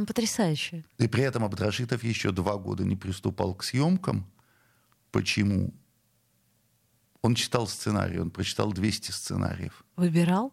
Потрясающе. 0.06 0.84
И 0.98 1.08
при 1.08 1.22
этом 1.22 1.44
Абдрашитов 1.44 2.02
еще 2.02 2.32
два 2.32 2.56
года 2.56 2.84
не 2.84 2.96
приступал 2.96 3.54
к 3.54 3.62
съемкам. 3.64 4.26
Почему? 5.10 5.74
Он 7.22 7.34
читал 7.34 7.68
сценарий, 7.68 8.18
он 8.18 8.30
прочитал 8.30 8.72
200 8.72 9.10
сценариев. 9.10 9.84
Выбирал? 9.96 10.52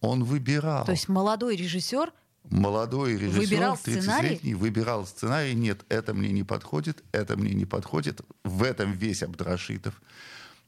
Он 0.00 0.24
выбирал. 0.24 0.84
То 0.84 0.92
есть 0.92 1.08
молодой 1.08 1.56
режиссер 1.56 2.12
молодой 2.50 3.16
режиссер, 3.16 3.58
30-летний, 3.58 4.54
выбирал 4.54 5.06
сценарий. 5.06 5.54
Нет, 5.54 5.84
это 5.88 6.14
мне 6.14 6.30
не 6.30 6.42
подходит, 6.42 7.02
это 7.12 7.36
мне 7.36 7.54
не 7.54 7.64
подходит. 7.64 8.20
В 8.44 8.62
этом 8.62 8.92
весь 8.92 9.22
Абдрашитов. 9.22 10.00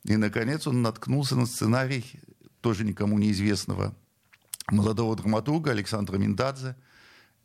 И, 0.04 0.16
наконец, 0.16 0.66
он 0.66 0.82
наткнулся 0.82 1.36
на 1.36 1.46
сценарий 1.46 2.04
тоже 2.60 2.84
никому 2.84 3.18
неизвестного 3.18 3.94
молодого 4.70 5.16
драматурга 5.16 5.70
Александра 5.70 6.16
Миндадзе, 6.16 6.76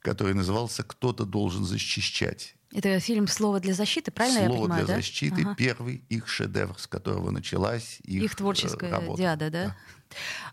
который 0.01 0.33
назывался 0.33 0.83
«Кто-то 0.83 1.25
должен 1.25 1.65
защищать». 1.65 2.55
Это 2.71 2.99
фильм 2.99 3.27
«Слово 3.27 3.59
для 3.59 3.73
защиты», 3.73 4.11
правильно 4.11 4.45
«Слово 4.45 4.53
я 4.53 4.61
понимаю, 4.61 4.85
для 4.85 4.95
да? 4.95 5.01
защиты» 5.01 5.41
ага. 5.41 5.55
первый 5.55 6.03
их 6.09 6.27
шедевр, 6.27 6.77
с 6.77 6.88
которого 6.88 7.31
началась 7.31 7.99
их, 8.03 8.23
их 8.23 8.35
творческая 8.35 8.91
работа. 8.91 9.17
диада, 9.17 9.49
да? 9.49 9.63
да. 9.65 9.77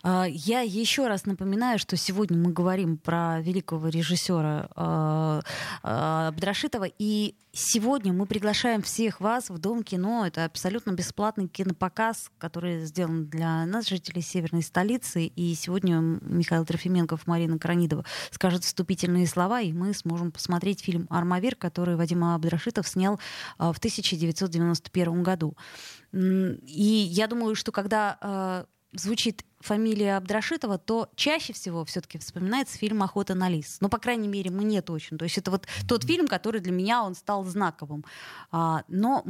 А, 0.02 0.26
я 0.28 0.60
еще 0.60 1.06
раз 1.08 1.26
напоминаю, 1.26 1.78
что 1.78 1.96
сегодня 1.96 2.38
мы 2.38 2.52
говорим 2.52 2.98
про 2.98 3.40
великого 3.40 3.88
режиссера 3.88 4.68
а, 4.74 5.40
а, 5.82 6.28
Абдрашитова, 6.28 6.86
и 6.98 7.34
сегодня 7.52 8.12
мы 8.12 8.26
приглашаем 8.26 8.82
всех 8.82 9.20
вас 9.20 9.48
в 9.48 9.58
Дом 9.58 9.82
кино. 9.82 10.26
Это 10.26 10.44
абсолютно 10.44 10.92
бесплатный 10.92 11.48
кинопоказ, 11.48 12.30
который 12.38 12.84
сделан 12.84 13.26
для 13.26 13.64
нас, 13.66 13.88
жителей 13.88 14.22
северной 14.22 14.62
столицы. 14.62 15.26
И 15.26 15.54
сегодня 15.54 16.00
Михаил 16.00 16.64
Трофименков, 16.64 17.26
Марина 17.26 17.58
Кранидова 17.58 18.04
скажут 18.30 18.64
вступительные 18.64 19.26
слова, 19.26 19.60
и 19.60 19.72
мы 19.72 19.94
сможем 19.94 20.32
посмотреть 20.32 20.82
фильм 20.82 21.06
«Армавир», 21.10 21.56
который 21.56 21.96
Вадим 21.96 22.24
Абдрашитов 22.24 22.86
снял 22.86 23.18
в 23.58 23.78
1991 23.78 25.22
году. 25.22 25.56
И 26.12 27.08
я 27.10 27.26
думаю, 27.26 27.54
что 27.54 27.72
когда 27.72 28.66
звучит 29.00 29.44
фамилия 29.60 30.16
Абдрашитова, 30.16 30.78
то 30.78 31.08
чаще 31.16 31.52
всего 31.52 31.84
все-таки 31.84 32.18
вспоминается 32.18 32.78
фильм 32.78 33.02
«Охота 33.02 33.34
на 33.34 33.48
лис». 33.48 33.78
Ну, 33.80 33.88
по 33.88 33.98
крайней 33.98 34.28
мере, 34.28 34.50
мне 34.50 34.82
точно. 34.82 35.18
То 35.18 35.24
есть 35.24 35.38
это 35.38 35.50
вот 35.50 35.66
тот 35.88 36.04
фильм, 36.04 36.28
который 36.28 36.60
для 36.60 36.72
меня 36.72 37.02
он 37.02 37.14
стал 37.14 37.44
знаковым. 37.44 38.04
А, 38.50 38.84
но 38.88 39.24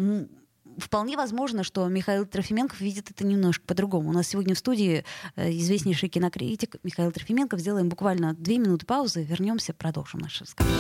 вполне 0.79 1.17
возможно, 1.17 1.65
что 1.65 1.87
Михаил 1.89 2.27
Трофименков 2.27 2.81
видит 2.81 3.11
это 3.11 3.25
немножко 3.27 3.65
по-другому. 3.67 4.11
У 4.11 4.13
нас 4.13 4.29
сегодня 4.29 4.55
в 4.55 4.59
студии 4.59 5.05
э, 5.37 5.51
известнейший 5.53 6.09
кинокритик 6.09 6.77
Михаил 6.83 7.13
Трофименков. 7.13 7.61
Сделаем 7.61 7.89
буквально 7.89 8.35
две 8.35 8.59
минуты 8.59 8.87
паузы, 8.87 9.23
вернемся, 9.23 9.73
продолжим 9.73 10.21
наш 10.21 10.41
разговор. 10.41 10.73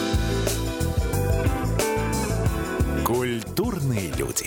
Культурные 3.05 4.13
люди. 4.15 4.47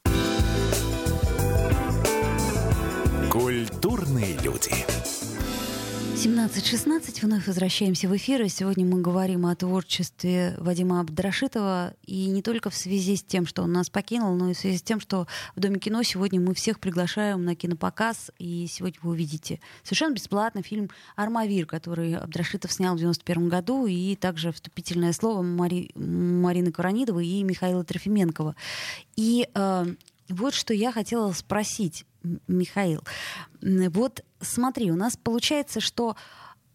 17.16, 6.23 7.25
вновь 7.25 7.47
возвращаемся 7.47 8.07
в 8.07 8.15
эфир, 8.15 8.43
и 8.43 8.47
сегодня 8.47 8.85
мы 8.85 9.01
говорим 9.01 9.47
о 9.47 9.55
творчестве 9.55 10.53
Вадима 10.59 10.99
Абдрашитова, 10.99 11.95
и 12.05 12.27
не 12.27 12.43
только 12.43 12.69
в 12.69 12.75
связи 12.75 13.15
с 13.15 13.23
тем, 13.23 13.47
что 13.47 13.63
он 13.63 13.71
нас 13.71 13.89
покинул, 13.89 14.35
но 14.35 14.51
и 14.51 14.53
в 14.53 14.57
связи 14.57 14.77
с 14.77 14.83
тем, 14.83 14.99
что 14.99 15.25
в 15.55 15.59
Доме 15.59 15.79
кино 15.79 16.03
сегодня 16.03 16.39
мы 16.39 16.53
всех 16.53 16.79
приглашаем 16.79 17.43
на 17.43 17.55
кинопоказ, 17.55 18.29
и 18.37 18.67
сегодня 18.69 18.99
вы 19.01 19.13
увидите 19.13 19.59
совершенно 19.81 20.13
бесплатно 20.13 20.61
фильм 20.61 20.91
«Армавир», 21.15 21.65
который 21.65 22.15
Абдрашитов 22.15 22.71
снял 22.71 22.93
в 22.93 22.99
91 22.99 23.49
году, 23.49 23.87
и 23.87 24.15
также 24.15 24.51
вступительное 24.51 25.13
слово 25.13 25.41
Мари... 25.41 25.89
Марины 25.95 26.71
Куранидовой 26.71 27.25
и 27.25 27.41
Михаила 27.41 27.83
Трофименкова. 27.83 28.55
И 29.15 29.49
э, 29.51 29.85
вот 30.29 30.53
что 30.53 30.75
я 30.75 30.91
хотела 30.91 31.31
спросить. 31.31 32.05
Михаил. 32.47 33.01
Вот 33.61 34.23
смотри, 34.39 34.91
у 34.91 34.95
нас 34.95 35.17
получается, 35.17 35.79
что 35.79 36.15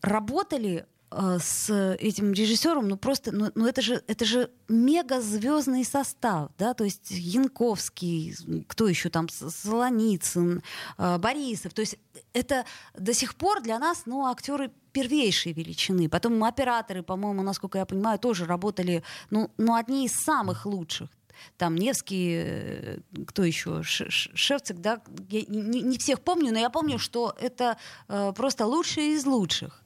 работали 0.02 0.86
э, 1.10 1.38
с 1.40 1.96
этим 1.98 2.32
режиссером, 2.32 2.88
ну 2.88 2.96
просто, 2.96 3.32
ну, 3.32 3.50
ну 3.54 3.66
это 3.66 3.82
же 3.82 4.02
это 4.06 4.24
же 4.24 4.50
мега 4.68 5.20
звездный 5.20 5.84
состав, 5.84 6.50
да, 6.58 6.74
то 6.74 6.84
есть 6.84 7.10
Янковский, 7.10 8.34
кто 8.66 8.88
еще 8.88 9.08
там, 9.08 9.28
Солоницын, 9.28 10.62
э, 10.98 11.18
Борисов, 11.18 11.74
то 11.74 11.80
есть 11.80 11.98
это 12.32 12.64
до 12.94 13.14
сих 13.14 13.34
пор 13.34 13.62
для 13.62 13.78
нас, 13.78 14.02
ну, 14.06 14.26
актеры 14.26 14.70
первейшей 14.92 15.52
величины. 15.52 16.08
Потом 16.08 16.42
операторы, 16.42 17.02
по-моему, 17.02 17.42
насколько 17.42 17.78
я 17.78 17.84
понимаю, 17.84 18.18
тоже 18.18 18.46
работали, 18.46 19.02
ну, 19.30 19.50
ну 19.58 19.74
одни 19.74 20.06
из 20.06 20.14
самых 20.14 20.66
лучших 20.66 21.10
там 21.56 21.76
Невский, 21.76 22.42
э, 22.44 22.98
кто 23.26 23.44
еще, 23.44 23.82
Шевцик, 23.82 24.78
да, 24.78 25.00
я 25.28 25.42
не, 25.48 25.82
не 25.82 25.98
всех 25.98 26.20
помню, 26.20 26.52
но 26.52 26.58
я 26.58 26.70
помню, 26.70 26.98
что 26.98 27.34
это 27.40 27.76
э, 28.08 28.32
просто 28.34 28.66
лучшие 28.66 29.14
из 29.14 29.26
лучших. 29.26 29.82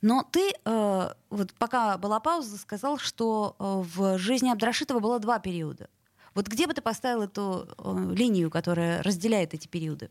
Но 0.00 0.24
ты, 0.30 0.52
э, 0.64 1.12
вот 1.30 1.52
пока 1.54 1.98
была 1.98 2.20
пауза, 2.20 2.56
сказал, 2.58 2.98
что 2.98 3.56
э, 3.58 3.82
в 3.96 4.18
жизни 4.18 4.50
Абдрашитова 4.50 5.00
было 5.00 5.18
два 5.18 5.38
периода. 5.38 5.88
Вот 6.34 6.46
где 6.46 6.66
бы 6.66 6.74
ты 6.74 6.80
поставил 6.80 7.22
эту 7.22 7.68
э, 7.76 8.14
линию, 8.14 8.50
которая 8.50 9.02
разделяет 9.02 9.54
эти 9.54 9.66
периоды? 9.66 10.10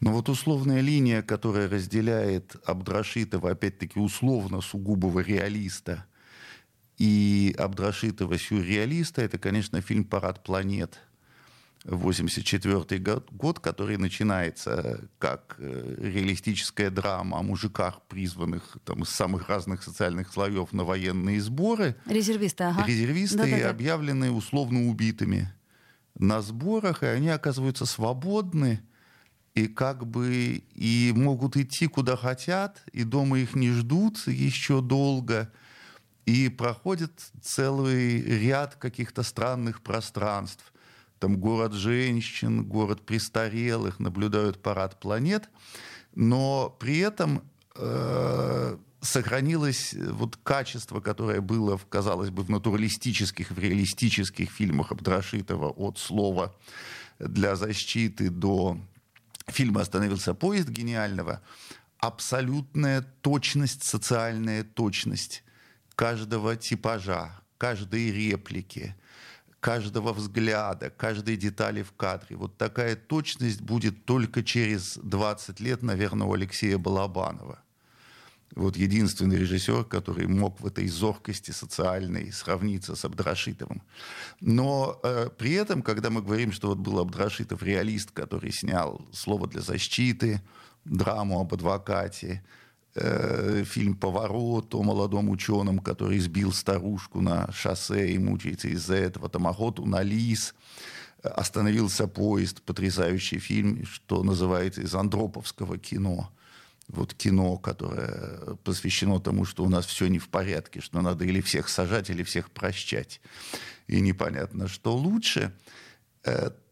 Ну 0.00 0.12
вот 0.12 0.28
условная 0.28 0.80
линия, 0.80 1.22
которая 1.22 1.68
разделяет 1.68 2.54
Абдрашитова, 2.64 3.50
опять-таки 3.50 3.98
условно 3.98 4.60
сугубого 4.60 5.18
реалиста, 5.18 6.06
и 6.98 7.54
Абдрашитова 7.56 8.36
«Сюрреалиста»— 8.38 9.22
это, 9.22 9.38
конечно, 9.38 9.80
фильм 9.80 10.04
«Парад 10.04 10.42
планет», 10.42 10.98
1984 11.84 13.22
год, 13.30 13.60
который 13.60 13.96
начинается 13.96 15.08
как 15.18 15.54
э, 15.58 15.94
реалистическая 15.98 16.90
драма 16.90 17.38
о 17.38 17.42
мужиках, 17.42 18.02
призванных 18.08 18.78
там, 18.84 19.04
из 19.04 19.10
самых 19.10 19.48
разных 19.48 19.84
социальных 19.84 20.32
слоев 20.32 20.72
на 20.72 20.84
военные 20.84 21.40
сборы. 21.40 21.96
Резервисты, 22.04 22.64
ага. 22.64 22.84
Резервисты, 22.84 23.38
Да-да-да. 23.38 23.70
объявленные 23.70 24.32
условно 24.32 24.88
убитыми 24.88 25.52
на 26.18 26.42
сборах, 26.42 27.04
и 27.04 27.06
они 27.06 27.28
оказываются 27.28 27.86
свободны, 27.86 28.82
и 29.54 29.68
как 29.68 30.04
бы 30.04 30.62
и 30.74 31.12
могут 31.14 31.56
идти 31.56 31.86
куда 31.86 32.16
хотят, 32.16 32.82
и 32.92 33.04
дома 33.04 33.38
их 33.38 33.54
не 33.54 33.70
ждут 33.70 34.26
еще 34.26 34.80
долго– 34.82 35.52
и 36.28 36.50
проходит 36.50 37.10
целый 37.40 38.20
ряд 38.20 38.74
каких-то 38.74 39.22
странных 39.22 39.80
пространств. 39.80 40.74
Там 41.20 41.38
город 41.38 41.72
женщин, 41.72 42.64
город 42.64 43.00
престарелых, 43.00 43.98
наблюдают 43.98 44.60
парад 44.60 45.00
планет, 45.00 45.48
но 46.14 46.76
при 46.78 46.98
этом 46.98 47.42
э, 47.76 48.76
сохранилось 49.00 49.94
вот 49.94 50.36
качество, 50.36 51.00
которое 51.00 51.40
было, 51.40 51.80
казалось 51.88 52.28
бы, 52.28 52.42
в 52.42 52.50
натуралистических, 52.50 53.50
в 53.50 53.58
реалистических 53.58 54.50
фильмах 54.50 54.92
Абдрашитова 54.92 55.70
от 55.70 55.98
слова 55.98 56.54
для 57.18 57.56
защиты 57.56 58.28
до 58.28 58.78
фильма 59.46 59.80
«Остановился 59.80 60.34
поезд» 60.34 60.68
гениального, 60.68 61.40
абсолютная 61.96 63.00
точность, 63.22 63.82
социальная 63.82 64.62
точность 64.62 65.42
каждого 65.98 66.54
типажа, 66.54 67.32
каждой 67.58 68.12
реплики, 68.12 68.94
каждого 69.58 70.12
взгляда, 70.12 70.90
каждой 70.90 71.36
детали 71.36 71.82
в 71.82 71.90
кадре. 71.90 72.36
Вот 72.36 72.56
такая 72.56 72.94
точность 72.94 73.60
будет 73.60 74.04
только 74.04 74.44
через 74.44 74.96
20 74.98 75.58
лет, 75.58 75.82
наверное, 75.82 76.28
у 76.28 76.32
Алексея 76.32 76.78
Балабанова. 76.78 77.58
Вот 78.54 78.76
единственный 78.76 79.38
режиссер, 79.38 79.86
который 79.86 80.28
мог 80.28 80.60
в 80.60 80.66
этой 80.66 80.86
зоркости 80.86 81.50
социальной 81.50 82.30
сравниться 82.30 82.94
с 82.94 83.04
Абдрашитовым. 83.04 83.82
Но 84.40 85.00
э, 85.02 85.30
при 85.36 85.54
этом, 85.54 85.82
когда 85.82 86.10
мы 86.10 86.22
говорим, 86.22 86.52
что 86.52 86.68
вот 86.68 86.78
был 86.78 87.00
Абдрашитов 87.00 87.60
реалист, 87.64 88.12
который 88.12 88.52
снял 88.52 89.04
«Слово 89.12 89.48
для 89.48 89.62
защиты», 89.62 90.40
драму 90.84 91.40
об 91.40 91.52
адвокате, 91.52 92.44
э, 93.00 93.64
фильм 93.64 93.94
«Поворот» 93.94 94.74
о 94.74 94.82
молодом 94.82 95.30
ученом, 95.30 95.78
который 95.78 96.18
сбил 96.18 96.52
старушку 96.52 97.20
на 97.20 97.50
шоссе 97.52 98.10
и 98.10 98.18
мучается 98.18 98.68
из-за 98.68 98.94
этого, 98.94 99.28
там 99.28 99.46
охоту 99.46 99.86
на 99.86 100.02
остановился 101.22 102.06
поезд, 102.06 102.62
потрясающий 102.62 103.38
фильм, 103.38 103.84
что 103.86 104.22
называется 104.22 104.82
из 104.82 104.94
андроповского 104.94 105.78
кино– 105.78 106.30
вот 106.88 107.14
кино, 107.14 107.58
которое 107.58 108.56
посвящено 108.64 109.20
тому, 109.20 109.44
что 109.44 109.62
у 109.64 109.68
нас 109.68 109.86
все 109.86 110.08
не 110.08 110.18
в 110.18 110.28
порядке, 110.28 110.80
что 110.80 111.00
надо 111.00 111.24
или 111.24 111.40
всех 111.40 111.68
сажать, 111.68 112.10
или 112.10 112.22
всех 112.22 112.50
прощать. 112.50 113.20
И 113.86 114.00
непонятно, 114.00 114.68
что 114.68 114.96
лучше. 114.96 115.52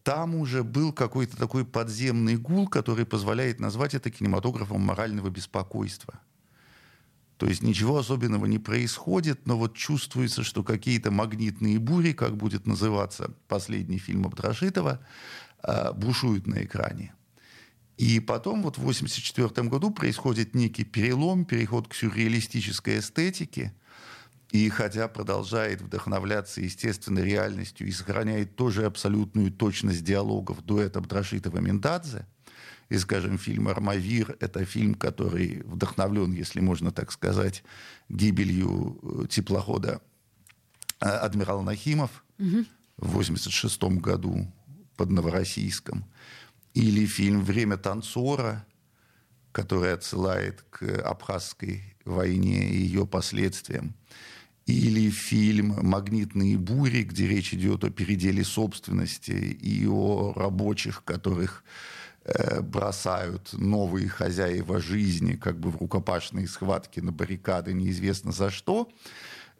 Там 0.06 0.36
уже 0.36 0.62
был 0.62 0.92
какой-то 0.92 1.36
такой 1.36 1.64
подземный 1.64 2.36
гул, 2.36 2.68
который 2.68 3.04
позволяет 3.04 3.58
назвать 3.58 3.92
это 3.92 4.08
кинематографом 4.08 4.80
морального 4.80 5.30
беспокойства. 5.30 6.20
То 7.38 7.46
есть 7.46 7.60
ничего 7.60 7.98
особенного 7.98 8.46
не 8.46 8.60
происходит, 8.60 9.46
но 9.46 9.58
вот 9.58 9.74
чувствуется, 9.74 10.44
что 10.44 10.62
какие-то 10.62 11.10
магнитные 11.10 11.80
бури, 11.80 12.12
как 12.12 12.36
будет 12.36 12.68
называться 12.68 13.32
последний 13.48 13.98
фильм 13.98 14.26
Абдрашитова, 14.26 15.00
э, 15.64 15.92
бушуют 15.94 16.46
на 16.46 16.64
экране. 16.64 17.12
И 17.96 18.20
потом 18.20 18.62
вот 18.62 18.78
в 18.78 18.82
1984 18.82 19.68
году 19.68 19.90
происходит 19.90 20.54
некий 20.54 20.84
перелом, 20.84 21.44
переход 21.44 21.88
к 21.88 21.94
сюрреалистической 21.94 23.00
эстетике. 23.00 23.74
И 24.56 24.70
хотя 24.70 25.06
продолжает 25.06 25.82
вдохновляться 25.82 26.62
естественной 26.62 27.22
реальностью 27.22 27.86
и 27.86 27.92
сохраняет 27.92 28.56
тоже 28.56 28.86
абсолютную 28.86 29.52
точность 29.52 30.02
диалогов 30.02 30.64
дуэта 30.64 30.98
Абдрашитова 31.00 31.58
Мендадзе, 31.58 32.26
и, 32.88 32.96
скажем, 32.96 33.36
фильм 33.36 33.68
«Армавир»— 33.68 34.36
это 34.40 34.64
фильм, 34.64 34.94
который 34.94 35.62
вдохновлен, 35.64 36.32
если 36.32 36.60
можно 36.60 36.90
так 36.90 37.12
сказать, 37.12 37.64
гибелью 38.08 38.98
э, 39.02 39.26
теплохода 39.28 40.00
э, 41.00 41.06
«Адмирал 41.06 41.62
Нахимов» 41.62 42.24
угу. 42.38 42.64
в 42.96 43.18
1986 43.18 43.82
году 44.00 44.50
под 44.96 45.10
Новороссийском– 45.10 46.04
или 46.76 47.06
фильм 47.06 47.42
«Время 47.42 47.78
танцора», 47.78 48.66
который 49.52 49.94
отсылает 49.94 50.62
к 50.68 50.82
абхазской 51.00 51.96
войне 52.04 52.68
и 52.68 52.76
ее 52.76 53.06
последствиям. 53.06 53.94
Или 54.66 55.10
фильм 55.10 55.76
«Магнитные 55.80 56.58
бури», 56.58 57.02
где 57.02 57.28
речь 57.28 57.54
идет 57.54 57.84
о 57.84 57.90
переделе 57.90 58.42
собственности 58.42 59.30
и 59.30 59.86
о 59.86 60.32
рабочих, 60.34 61.04
которых 61.04 61.62
э, 62.24 62.60
бросают 62.62 63.52
новые 63.52 64.08
хозяева 64.08 64.80
жизни 64.80 65.34
как 65.36 65.60
бы 65.60 65.70
в 65.70 65.76
рукопашные 65.76 66.48
схватки 66.48 66.98
на 66.98 67.12
баррикады 67.12 67.74
неизвестно 67.74 68.32
за 68.32 68.50
что. 68.50 68.90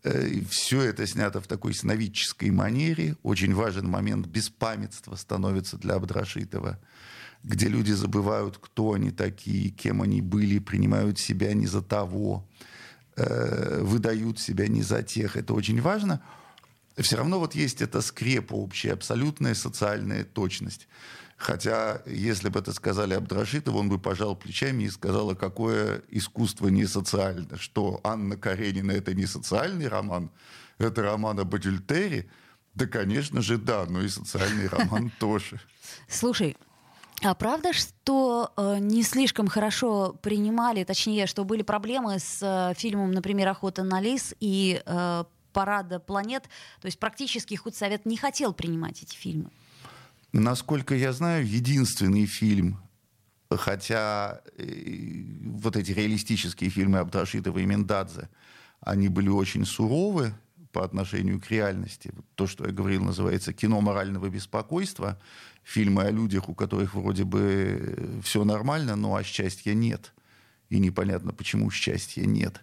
Э, 0.03 0.41
Все 0.51 0.83
это 0.83 1.07
снято 1.07 1.41
в 1.41 1.47
такой 1.47 1.73
сновидческой 1.73 2.51
манере. 2.51 3.15
Очень 3.23 3.55
важен 3.55 3.89
момент 3.89 4.27
беспамятства 4.27 5.15
становится 5.15 5.77
для 5.77 5.95
Абдрашитова 5.95 6.81
где 7.45 7.69
люди 7.69 7.93
забывают, 7.93 8.59
кто 8.59 8.95
они 8.95 9.13
такие, 9.13 9.71
кем 9.71 10.03
они 10.03 10.21
были, 10.21 10.59
принимают 10.59 11.21
себя 11.21 11.55
не 11.55 11.69
за 11.69 11.81
того, 11.81 12.45
э, 13.17 13.81
выдают 13.83 14.39
себя 14.39 14.69
не 14.69 14.83
за 14.83 15.03
тех. 15.03 15.37
Это 15.37 15.55
очень 15.55 15.81
важно. 15.81 16.23
Все 16.97 17.17
равно 17.17 17.39
вот 17.39 17.55
есть 17.55 17.83
эта 17.83 18.01
скрепа 18.01 18.55
общая, 18.55 18.93
абсолютная 18.93 19.55
социальная 19.55 20.25
точность. 20.25 20.89
Хотя, 21.37 22.03
если 22.07 22.49
бы 22.49 22.61
это 22.61 22.73
сказали 22.73 23.13
Абдрашитов, 23.13 23.75
он 23.75 23.91
бы 23.91 23.99
пожал 23.99 24.35
плечами 24.35 24.85
и 24.85 24.91
сказал, 24.91 25.31
а 25.31 25.35
какое 25.35 26.03
искусство 26.09 26.69
не 26.69 26.87
социальное. 26.87 27.59
Что 27.59 28.01
Анна 28.05 28.39
Каренина– 28.39 28.91
это 28.93 29.13
не 29.13 29.27
социальный 29.27 29.89
роман, 29.89 30.31
это 30.79 31.03
роман 31.03 31.39
об 31.39 31.55
Адюльтере. 31.55 32.31
Да, 32.75 32.87
конечно 32.87 33.43
же, 33.43 33.59
да, 33.59 33.85
но 33.87 34.03
и 34.03 34.09
социальный 34.09 34.69
роман 34.69 35.11
тоже. 35.19 35.61
Слушай, 36.09 36.57
а 37.23 37.35
правда, 37.35 37.73
что 37.73 38.53
э, 38.57 38.79
не 38.79 39.03
слишком 39.03 39.49
хорошо 39.49 40.19
принимали, 40.23 40.85
точнее, 40.85 41.27
что 41.27 41.45
были 41.45 41.63
проблемы 41.63 42.19
с 42.19 42.41
э, 42.43 42.75
фильмом, 42.77 43.13
например, 43.13 43.49
«Охота 43.49 43.85
на 43.85 44.01
лис» 44.01 44.35
и 44.39 44.83
э, 44.85 45.25
«Парада 45.53 45.99
планет», 45.99 46.45
то 46.81 46.87
есть 46.87 46.99
практически 46.99 47.55
худсовет 47.55 48.05
не 48.05 48.17
хотел 48.17 48.53
принимать 48.53 49.03
эти 49.03 49.17
фильмы? 49.17 49.51
Насколько 50.33 50.95
я 50.95 51.13
знаю, 51.13 51.47
единственный 51.47 52.27
фильм, 52.27 52.79
хотя 53.51 54.43
э, 54.59 55.23
вот 55.43 55.77
эти 55.77 55.93
реалистические 55.93 56.69
фильмы 56.69 56.99
Абдрашитова 56.99 57.59
и 57.59 57.65
Мендадзе, 57.65 58.29
они 58.81 59.09
были 59.09 59.31
очень 59.31 59.65
суровы, 59.65 60.35
по 60.77 60.85
отношению 60.85 61.41
к 61.41 61.51
реальности. 61.51 62.13
То, 62.35 62.47
что 62.47 62.67
я 62.67 62.71
говорил, 62.71 63.03
называется 63.03 63.55
кино 63.55 63.81
морального 63.81 64.29
беспокойства. 64.29 65.19
Фильмы 65.63 66.03
о 66.03 66.11
людях, 66.11 66.51
у 66.51 66.55
которых 66.55 66.95
вроде 66.95 67.25
бы 67.25 67.41
э, 67.41 68.21
все 68.23 68.45
нормально, 68.45 68.95
но 68.95 69.17
а 69.17 69.23
счастья 69.23 69.73
нет. 69.73 70.13
И 70.69 70.79
непонятно, 70.79 71.33
почему 71.33 71.71
счастья 71.71 72.27
нет. 72.27 72.63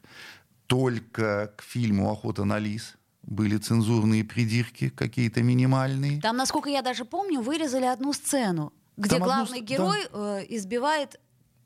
Только 0.67 1.54
к 1.58 1.63
фильму 1.63 2.12
«Охота 2.12 2.43
на 2.43 2.60
лис» 2.60 2.97
были 3.23 3.58
цензурные 3.58 4.23
придирки 4.23 4.89
какие-то 4.89 5.41
минимальные. 5.41 6.21
Там, 6.21 6.38
насколько 6.38 6.69
я 6.69 6.84
даже 6.84 7.06
помню, 7.06 7.41
вырезали 7.41 7.86
одну 7.86 8.13
сцену, 8.13 8.73
где 8.95 9.15
Там 9.15 9.23
главный 9.23 9.58
одну... 9.58 9.67
герой 9.67 9.99
да. 10.13 10.41
э, 10.41 10.45
избивает 10.49 11.19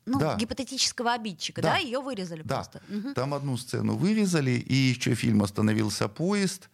ну, 0.08 0.18
да. 0.18 0.36
гипотетического 0.36 1.12
обидчика, 1.12 1.62
да, 1.62 1.74
да? 1.74 1.78
ее 1.78 2.00
вырезали 2.00 2.42
да. 2.42 2.56
просто. 2.56 2.82
Угу. 2.88 3.14
Там 3.14 3.34
одну 3.34 3.56
сцену 3.56 3.96
вырезали, 3.96 4.52
и 4.52 4.74
еще 4.74 5.14
фильм 5.14 5.42
«Остановился 5.42 6.08
поезд», 6.08 6.70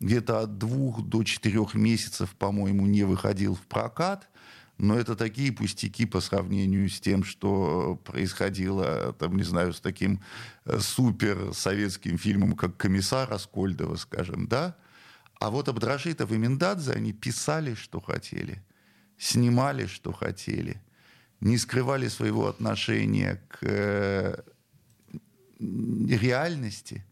где-то 0.00 0.40
от 0.40 0.58
двух 0.58 1.02
до 1.02 1.24
четырех 1.24 1.74
месяцев, 1.74 2.34
по-моему, 2.36 2.86
не 2.86 3.04
выходил 3.04 3.54
в 3.54 3.62
прокат. 3.62 4.28
Но 4.76 4.98
это 4.98 5.14
такие 5.14 5.52
пустяки 5.52 6.04
по 6.04 6.20
сравнению 6.20 6.90
с 6.90 7.00
тем, 7.00 7.22
что 7.22 8.00
происходило, 8.04 9.12
там, 9.12 9.36
не 9.36 9.44
знаю, 9.44 9.72
с 9.72 9.80
таким 9.80 10.20
э, 10.64 10.80
супер 10.80 11.54
советским 11.54 12.18
фильмом, 12.18 12.54
как 12.54 12.76
«Комиссар» 12.76 13.32
Аскольдова, 13.32 13.96
скажем, 13.96 14.48
да? 14.48 14.76
А 15.38 15.50
вот 15.50 15.68
Абдрашитов 15.68 16.32
и 16.32 16.36
Миндадзе, 16.36 16.92
они 16.92 17.12
писали, 17.12 17.74
что 17.74 18.00
хотели, 18.00 18.64
снимали, 19.16 19.86
что 19.86 20.12
хотели– 20.12 20.82
не 21.44 21.58
скрывали 21.58 22.08
своего 22.08 22.48
отношения 22.48 23.40
к 23.48 23.58
э, 23.62 24.42
реальности 25.60 27.04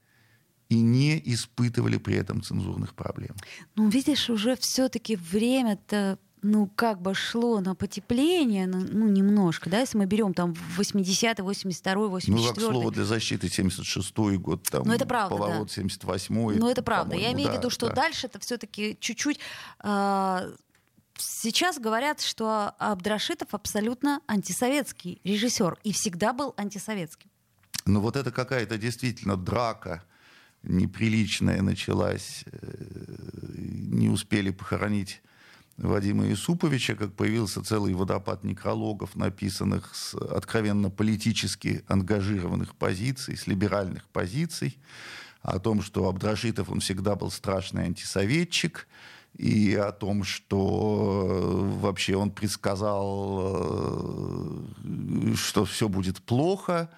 и 0.70 0.80
не 0.80 1.22
испытывали 1.32 1.98
при 1.98 2.16
этом 2.16 2.42
цензурных 2.42 2.94
проблем. 2.94 3.36
Ну, 3.76 3.90
видишь, 3.90 4.30
уже 4.30 4.56
все-таки 4.56 5.16
время-то 5.16 6.18
ну, 6.44 6.66
как 6.66 7.00
бы 7.00 7.14
шло 7.14 7.60
на 7.60 7.74
потепление, 7.76 8.66
ну, 8.66 8.80
ну 8.80 9.06
немножко, 9.06 9.70
да, 9.70 9.80
если 9.80 9.98
мы 9.98 10.06
берем 10.06 10.34
там 10.34 10.54
80-й, 10.76 11.40
82-й, 11.40 11.94
84-й. 11.94 12.30
Ну, 12.32 12.48
как 12.48 12.58
слово 12.58 12.90
для 12.90 13.04
защиты 13.04 13.46
76-й 13.46 14.38
год, 14.38 14.64
там, 14.64 14.82
ну, 14.84 14.92
это 14.92 15.06
правда, 15.06 15.36
поворот 15.36 15.72
да. 15.76 15.82
78-й. 15.82 16.58
Ну, 16.58 16.68
это 16.68 16.82
правда. 16.82 17.14
Я 17.14 17.32
имею 17.32 17.48
да, 17.48 17.54
в 17.54 17.58
виду, 17.58 17.70
что 17.70 17.88
да. 17.88 17.94
дальше 17.94 18.26
это 18.26 18.40
все-таки 18.40 18.96
чуть-чуть 18.98 19.38
э, 19.84 20.52
Сейчас 21.18 21.78
говорят, 21.78 22.20
что 22.20 22.74
Абдрашитов 22.78 23.54
абсолютно 23.54 24.20
антисоветский 24.26 25.20
режиссер 25.24 25.78
и 25.84 25.92
всегда 25.92 26.32
был 26.32 26.54
антисоветским. 26.56 27.30
Ну 27.84 28.00
вот 28.00 28.16
это 28.16 28.30
какая-то 28.30 28.78
действительно 28.78 29.36
драка 29.36 30.02
неприличная 30.62 31.62
началась. 31.62 32.44
Э, 32.46 32.58
не 33.56 34.08
успели 34.08 34.50
похоронить 34.50 35.22
Вадима 35.76 36.26
Юсуповича, 36.26 36.94
как 36.94 37.14
появился 37.14 37.62
целый 37.64 37.94
водопад 37.94 38.44
некрологов, 38.44 39.16
написанных 39.16 39.94
с 39.94 40.14
откровенно 40.14 40.90
политически 40.90 41.84
ангажированных 41.88 42.76
позиций, 42.76 43.36
с 43.36 43.46
либеральных 43.46 44.08
позиций, 44.08 44.78
о 45.40 45.58
том, 45.58 45.82
что 45.82 46.08
Абдрашитов, 46.08 46.70
он 46.70 46.80
всегда 46.80 47.16
был 47.16 47.30
страшный 47.30 47.84
антисоветчик, 47.84 48.86
и 49.34 49.74
о 49.74 49.92
том, 49.92 50.24
что 50.24 51.26
э, 51.28 51.80
вообще 51.80 52.16
он 52.16 52.30
предсказал, 52.30 53.40
э, 54.84 55.34
что 55.36 55.64
все 55.64 55.88
будет 55.88 56.20
плохо, 56.22 56.90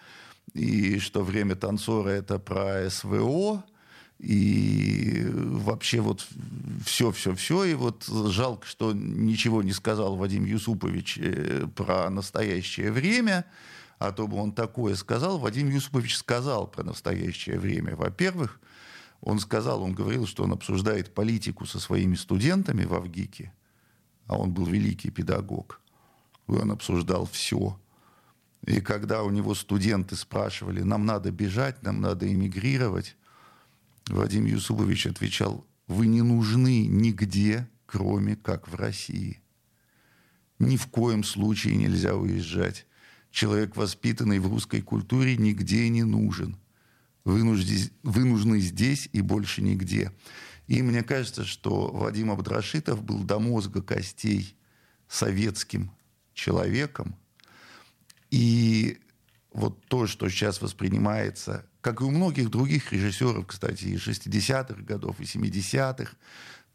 и 0.53 0.99
что 0.99 1.23
время 1.23 1.55
танцора 1.55 2.11
это 2.11 2.39
про 2.39 2.89
СВО, 2.91 3.65
и 4.19 5.27
вообще 5.33 6.01
вот 6.01 6.27
все-все-все. 6.85 7.65
И 7.65 7.75
вот 7.75 8.05
жалко, 8.07 8.67
что 8.67 8.93
ничего 8.93 9.63
не 9.63 9.73
сказал 9.73 10.17
Вадим 10.17 10.45
Юсупович 10.45 11.19
э, 11.19 11.67
про 11.75 12.11
настоящее 12.11 12.91
время. 12.91 13.45
а 13.99 14.13
то 14.13 14.27
бы 14.27 14.37
он 14.39 14.53
такое 14.53 14.97
сказал. 14.97 15.39
Вадим 15.39 15.71
Юсупович 15.71 16.17
сказал 16.17 16.67
про 16.67 16.83
настоящее 16.83 17.59
время. 17.59 17.97
Во-первых, 17.97 18.61
он 19.25 19.39
сказал, 19.39 19.83
он 19.83 19.95
говорил, 19.95 20.27
что 20.27 20.45
он 20.45 20.53
обсуждает 20.53 21.15
политику 21.15 21.65
со 21.65 21.81
своими 21.81 22.15
студентами 22.15 22.85
в 22.85 22.93
Авгике, 22.93 23.55
а 24.27 24.37
он 24.37 24.53
был 24.53 24.67
великий 24.67 25.11
педагог. 25.11 25.81
И 26.47 26.53
он 26.53 26.71
обсуждал 26.71 27.25
все. 27.25 27.81
И 28.67 28.83
когда 28.83 29.23
у 29.23 29.31
него 29.31 29.55
студенты 29.55 30.15
спрашивали, 30.15 30.83
нам 30.83 31.07
надо 31.07 31.31
бежать, 31.31 31.83
нам 31.83 32.03
надо 32.03 32.31
эмигрировать, 32.31 33.17
Вадим 34.09 34.45
Юсупович 34.45 35.07
отвечал, 35.07 35.67
вы 35.87 36.07
не 36.07 36.21
нужны 36.21 36.87
нигде, 36.87 37.67
кроме 37.87 38.37
как 38.37 38.69
в 38.69 38.75
России. 38.75 39.41
Ни 40.59 40.77
в 40.77 40.89
коем 40.89 41.25
случае 41.25 41.77
нельзя 41.77 42.15
уезжать. 42.15 42.87
Человек, 43.31 43.75
воспитанный 43.75 44.39
в 44.39 44.49
русской 44.49 44.83
культуре, 44.83 45.39
нигде 45.39 45.89
не 45.89 46.03
нужен. 46.03 46.59
Вы, 47.25 47.43
нужди, 47.43 47.91
вы 48.03 48.25
нужны 48.25 48.61
здесь 48.61 49.09
и 49.13 49.21
больше 49.21 49.63
нигде. 49.63 50.13
И 50.67 50.83
мне 50.83 51.03
кажется, 51.03 51.45
что 51.45 51.91
Вадим 51.91 52.31
Абдрашитов 52.31 53.03
был 53.03 53.23
до 53.25 53.39
мозга 53.39 53.83
костей 53.83 54.57
советским 55.09 55.91
человеком. 56.35 57.17
И 58.31 58.99
вот 59.53 59.85
то, 59.87 60.07
что 60.07 60.29
сейчас 60.29 60.61
воспринимается, 60.61 61.67
как 61.81 62.01
и 62.01 62.05
у 62.05 62.11
многих 62.11 62.51
других 62.51 62.93
режиссеров, 62.93 63.47
кстати, 63.47 63.85
и 63.85 63.97
60-х 63.97 64.83
годов, 64.83 65.21
и 65.21 65.25
70-х, 65.25 66.13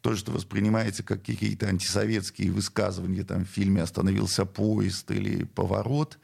то, 0.00 0.16
что 0.16 0.32
воспринимается 0.32 1.02
как 1.02 1.22
какие-то 1.22 1.68
антисоветские 1.68 2.50
высказывания 2.52 3.22
там, 3.22 3.44
в 3.44 3.48
фильме 3.48 3.82
«Остановился 3.82 4.46
поезд» 4.46 5.10
или 5.10 5.44
«Поворот», 5.44 6.18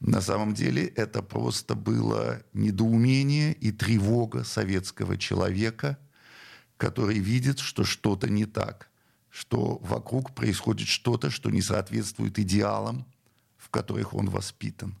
на 0.00 0.22
самом 0.22 0.54
деле 0.54 0.86
это 0.86 1.22
просто 1.22 1.74
было 1.74 2.42
недоумение 2.54 3.52
и 3.52 3.70
тревога 3.70 4.44
советского 4.44 5.18
человека, 5.18 5.98
который 6.78 7.18
видит, 7.18 7.58
что 7.58 7.84
что-то 7.84 8.30
не 8.30 8.46
так, 8.46 8.90
что 9.28 9.78
вокруг 9.82 10.34
происходит 10.34 10.88
что-то, 10.88 11.30
что 11.30 11.50
не 11.50 11.60
соответствует 11.60 12.38
идеалам, 12.38 13.04
в 13.58 13.68
которых 13.68 14.14
он 14.14 14.30
воспитан. 14.30 14.96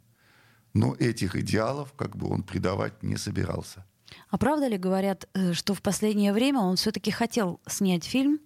Но 0.74 0.94
этих 0.94 1.34
идеалов 1.34 1.94
как 1.94 2.16
бы 2.16 2.28
он 2.28 2.42
предавать 2.42 3.02
не 3.02 3.16
собирался. 3.16 3.86
А 4.28 4.36
правда 4.38 4.68
ли 4.68 4.76
говорят, 4.76 5.28
э, 5.34 5.54
что 5.54 5.74
в 5.74 5.80
последнее 5.80 6.32
время 6.32 6.60
он 6.60 6.76
все-таки 6.76 7.10
хотел 7.10 7.60
снять 7.66 8.04
фильм 8.04 8.38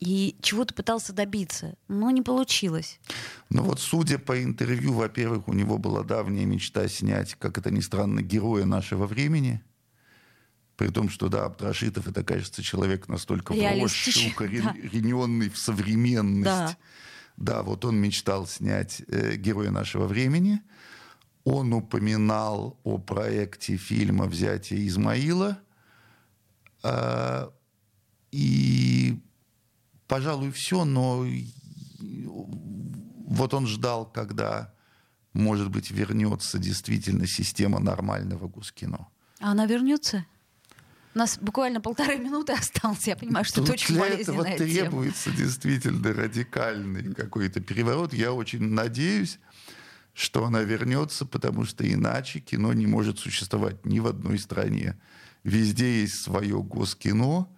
и 0.00 0.36
чего-то 0.42 0.74
пытался 0.74 1.12
добиться, 1.12 1.76
но 1.88 2.10
не 2.10 2.22
получилось? 2.22 3.00
Ну 3.50 3.62
вот, 3.62 3.80
судя 3.80 4.18
по 4.18 4.42
интервью, 4.42 4.92
во-первых, 4.92 5.48
у 5.48 5.52
него 5.52 5.78
была 5.78 6.02
давняя 6.02 6.46
мечта 6.46 6.88
снять, 6.88 7.34
как 7.34 7.58
это 7.58 7.70
ни 7.70 7.80
странно, 7.80 8.22
героя 8.22 8.64
нашего 8.64 9.06
времени. 9.06 9.62
При 10.76 10.88
том, 10.88 11.08
что, 11.08 11.28
да, 11.28 11.46
Абдрашитов, 11.46 12.06
это, 12.06 12.22
кажется, 12.22 12.62
человек 12.62 13.08
настолько 13.08 13.52
вросший, 13.52 14.30
укорененный 14.30 15.46
да. 15.48 15.54
в 15.54 15.58
современность. 15.58 16.44
Да. 16.44 16.76
да, 17.36 17.62
вот 17.62 17.84
он 17.84 17.96
мечтал 17.96 18.46
снять 18.46 19.02
э, 19.08 19.36
героя 19.36 19.70
нашего 19.70 20.06
времени– 20.06 20.60
он 21.50 21.72
упоминал 21.72 22.78
о 22.84 22.98
проекте 22.98 23.76
фильма 23.78 24.26
«Взятие 24.26 24.86
Измаила». 24.86 25.58
А, 26.82 27.50
и, 28.30 28.97
пожалуй, 30.08 30.50
все, 30.50 30.84
но 30.84 31.24
вот 33.26 33.54
он 33.54 33.66
ждал, 33.66 34.06
когда, 34.06 34.72
может 35.34 35.70
быть, 35.70 35.90
вернется 35.90 36.58
действительно 36.58 37.26
система 37.26 37.78
нормального 37.78 38.48
гускино. 38.48 39.08
А 39.40 39.52
она 39.52 39.66
вернется? 39.66 40.24
У 41.14 41.18
нас 41.18 41.38
буквально 41.40 41.80
полторы 41.80 42.18
минуты 42.18 42.52
осталось. 42.52 43.06
Я 43.06 43.16
понимаю, 43.16 43.44
что 43.44 43.56
Тут 43.56 43.64
это 43.64 43.72
очень 43.74 43.94
для 43.94 44.06
этого 44.06 44.44
требуется 44.44 45.30
действительно 45.30 46.12
радикальный 46.12 47.14
какой-то 47.14 47.60
переворот. 47.60 48.12
Я 48.12 48.32
очень 48.32 48.62
надеюсь, 48.62 49.38
что 50.14 50.44
она 50.44 50.62
вернется, 50.62 51.26
потому 51.26 51.64
что 51.64 51.90
иначе 51.90 52.40
кино 52.40 52.72
не 52.72 52.86
может 52.86 53.18
существовать 53.18 53.84
ни 53.84 54.00
в 54.00 54.06
одной 54.06 54.38
стране. 54.38 54.98
Везде 55.44 56.00
есть 56.00 56.20
свое 56.20 56.62
госкино, 56.62 57.48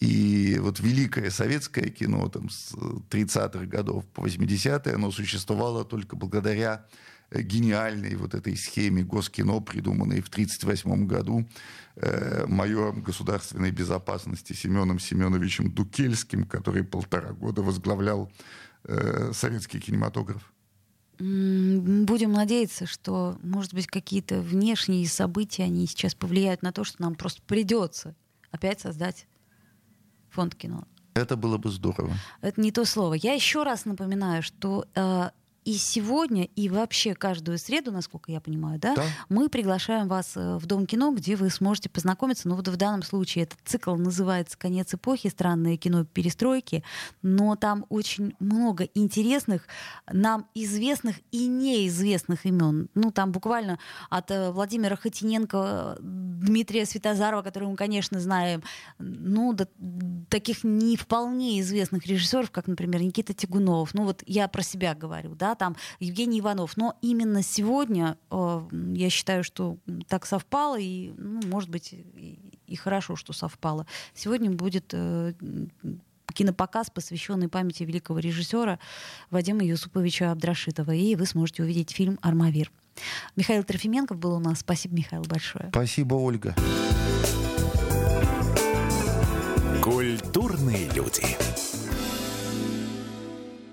и 0.00 0.58
вот 0.60 0.78
великое 0.80 1.30
советское 1.30 1.88
кино 1.88 2.28
там, 2.28 2.50
с 2.50 2.74
30-х 2.74 3.64
годов 3.66 4.04
по 4.06 4.26
80-е, 4.26 4.94
оно 4.94 5.10
существовало 5.10 5.84
только 5.86 6.16
благодаря 6.16 6.84
э, 7.30 7.40
гениальной 7.40 8.14
вот 8.16 8.34
этой 8.34 8.56
схеме 8.56 9.02
госкино, 9.02 9.60
придуманной 9.60 10.20
в 10.20 10.28
1938 10.28 11.06
году 11.06 11.48
э, 11.96 12.44
майором 12.46 13.00
государственной 13.00 13.70
безопасности 13.70 14.52
Семеном 14.52 14.98
Семеновичем 14.98 15.72
Дукельским, 15.72 16.44
который 16.44 16.84
полтора 16.84 17.32
года 17.32 17.62
возглавлял 17.62 18.30
э, 18.84 19.32
советский 19.32 19.80
кинематограф. 19.80 20.52
Будем 21.18 22.32
надеяться, 22.32 22.84
что, 22.84 23.38
может 23.42 23.72
быть, 23.72 23.86
какие-то 23.86 24.42
внешние 24.42 25.08
события, 25.08 25.64
они 25.64 25.86
сейчас 25.86 26.14
повлияют 26.14 26.60
на 26.60 26.72
то, 26.72 26.84
что 26.84 27.00
нам 27.00 27.14
просто 27.14 27.40
придется 27.46 28.14
опять 28.50 28.80
создать 28.80 29.26
фонд 30.36 30.54
кино. 30.54 30.84
Это 31.14 31.36
было 31.36 31.56
бы 31.56 31.70
здорово. 31.70 32.12
Это 32.42 32.60
не 32.60 32.70
то 32.70 32.84
слово. 32.84 33.14
Я 33.14 33.32
еще 33.32 33.62
раз 33.62 33.86
напоминаю, 33.86 34.42
что 34.42 34.84
э, 34.94 35.30
и 35.66 35.74
сегодня, 35.74 36.44
и 36.44 36.68
вообще 36.68 37.16
каждую 37.16 37.58
среду, 37.58 37.90
насколько 37.90 38.30
я 38.30 38.40
понимаю, 38.40 38.78
да, 38.78 38.94
да. 38.94 39.02
мы 39.28 39.48
приглашаем 39.48 40.06
вас 40.06 40.36
э, 40.36 40.58
в 40.58 40.66
Дом 40.66 40.86
кино, 40.86 41.10
где 41.10 41.34
вы 41.34 41.50
сможете 41.50 41.90
познакомиться. 41.90 42.48
Ну 42.48 42.54
вот 42.54 42.68
в 42.68 42.76
данном 42.76 43.02
случае 43.02 43.44
этот 43.44 43.58
цикл 43.64 43.96
называется 43.96 44.56
«Конец 44.56 44.94
эпохи. 44.94 45.28
Странное 45.28 45.76
кино 45.76 46.04
перестройки», 46.04 46.84
но 47.22 47.56
там 47.56 47.84
очень 47.88 48.36
много 48.38 48.84
интересных, 48.94 49.62
нам 50.08 50.46
известных 50.54 51.16
и 51.32 51.48
неизвестных 51.48 52.46
имен. 52.46 52.88
Ну 52.94 53.10
там 53.10 53.32
буквально 53.32 53.80
от 54.08 54.30
э, 54.30 54.52
Владимира 54.52 54.94
Хотиненко, 54.94 55.96
Дмитрия 55.98 56.86
Светозарова, 56.86 57.42
которого 57.42 57.70
мы, 57.70 57.76
конечно, 57.76 58.20
знаем, 58.20 58.62
ну 59.00 59.52
до 59.52 59.66
таких 60.28 60.62
не 60.62 60.96
вполне 60.96 61.60
известных 61.60 62.06
режиссеров, 62.06 62.52
как, 62.52 62.68
например, 62.68 63.02
Никита 63.02 63.34
Тягунов. 63.34 63.94
Ну 63.94 64.04
вот 64.04 64.22
я 64.26 64.46
про 64.46 64.62
себя 64.62 64.94
говорю, 64.94 65.34
да, 65.34 65.55
там 65.56 65.76
Евгений 66.00 66.40
Иванов. 66.40 66.76
Но 66.76 66.96
именно 67.02 67.42
сегодня 67.42 68.18
э, 68.30 68.68
я 68.94 69.10
считаю, 69.10 69.44
что 69.44 69.78
так 70.08 70.26
совпало, 70.26 70.78
и, 70.78 71.12
ну, 71.16 71.40
может 71.46 71.70
быть, 71.70 71.92
и, 71.92 72.38
и 72.66 72.76
хорошо, 72.76 73.16
что 73.16 73.32
совпало. 73.32 73.86
Сегодня 74.14 74.50
будет 74.50 74.90
э, 74.92 75.34
кинопоказ, 76.32 76.90
посвященный 76.90 77.48
памяти 77.48 77.82
великого 77.82 78.18
режиссера 78.18 78.78
Вадима 79.30 79.64
Юсуповича 79.64 80.30
Абдрашитова. 80.32 80.92
И 80.92 81.14
вы 81.16 81.26
сможете 81.26 81.62
увидеть 81.62 81.90
фильм 81.90 82.18
«Армавир». 82.22 82.70
Михаил 83.36 83.62
Трофименков 83.64 84.18
был 84.18 84.34
у 84.34 84.38
нас. 84.38 84.60
Спасибо, 84.60 84.94
Михаил, 84.96 85.22
большое. 85.22 85.68
Спасибо, 85.70 86.14
Ольга. 86.14 86.54
Культурные 89.82 90.88
люди. 90.94 91.36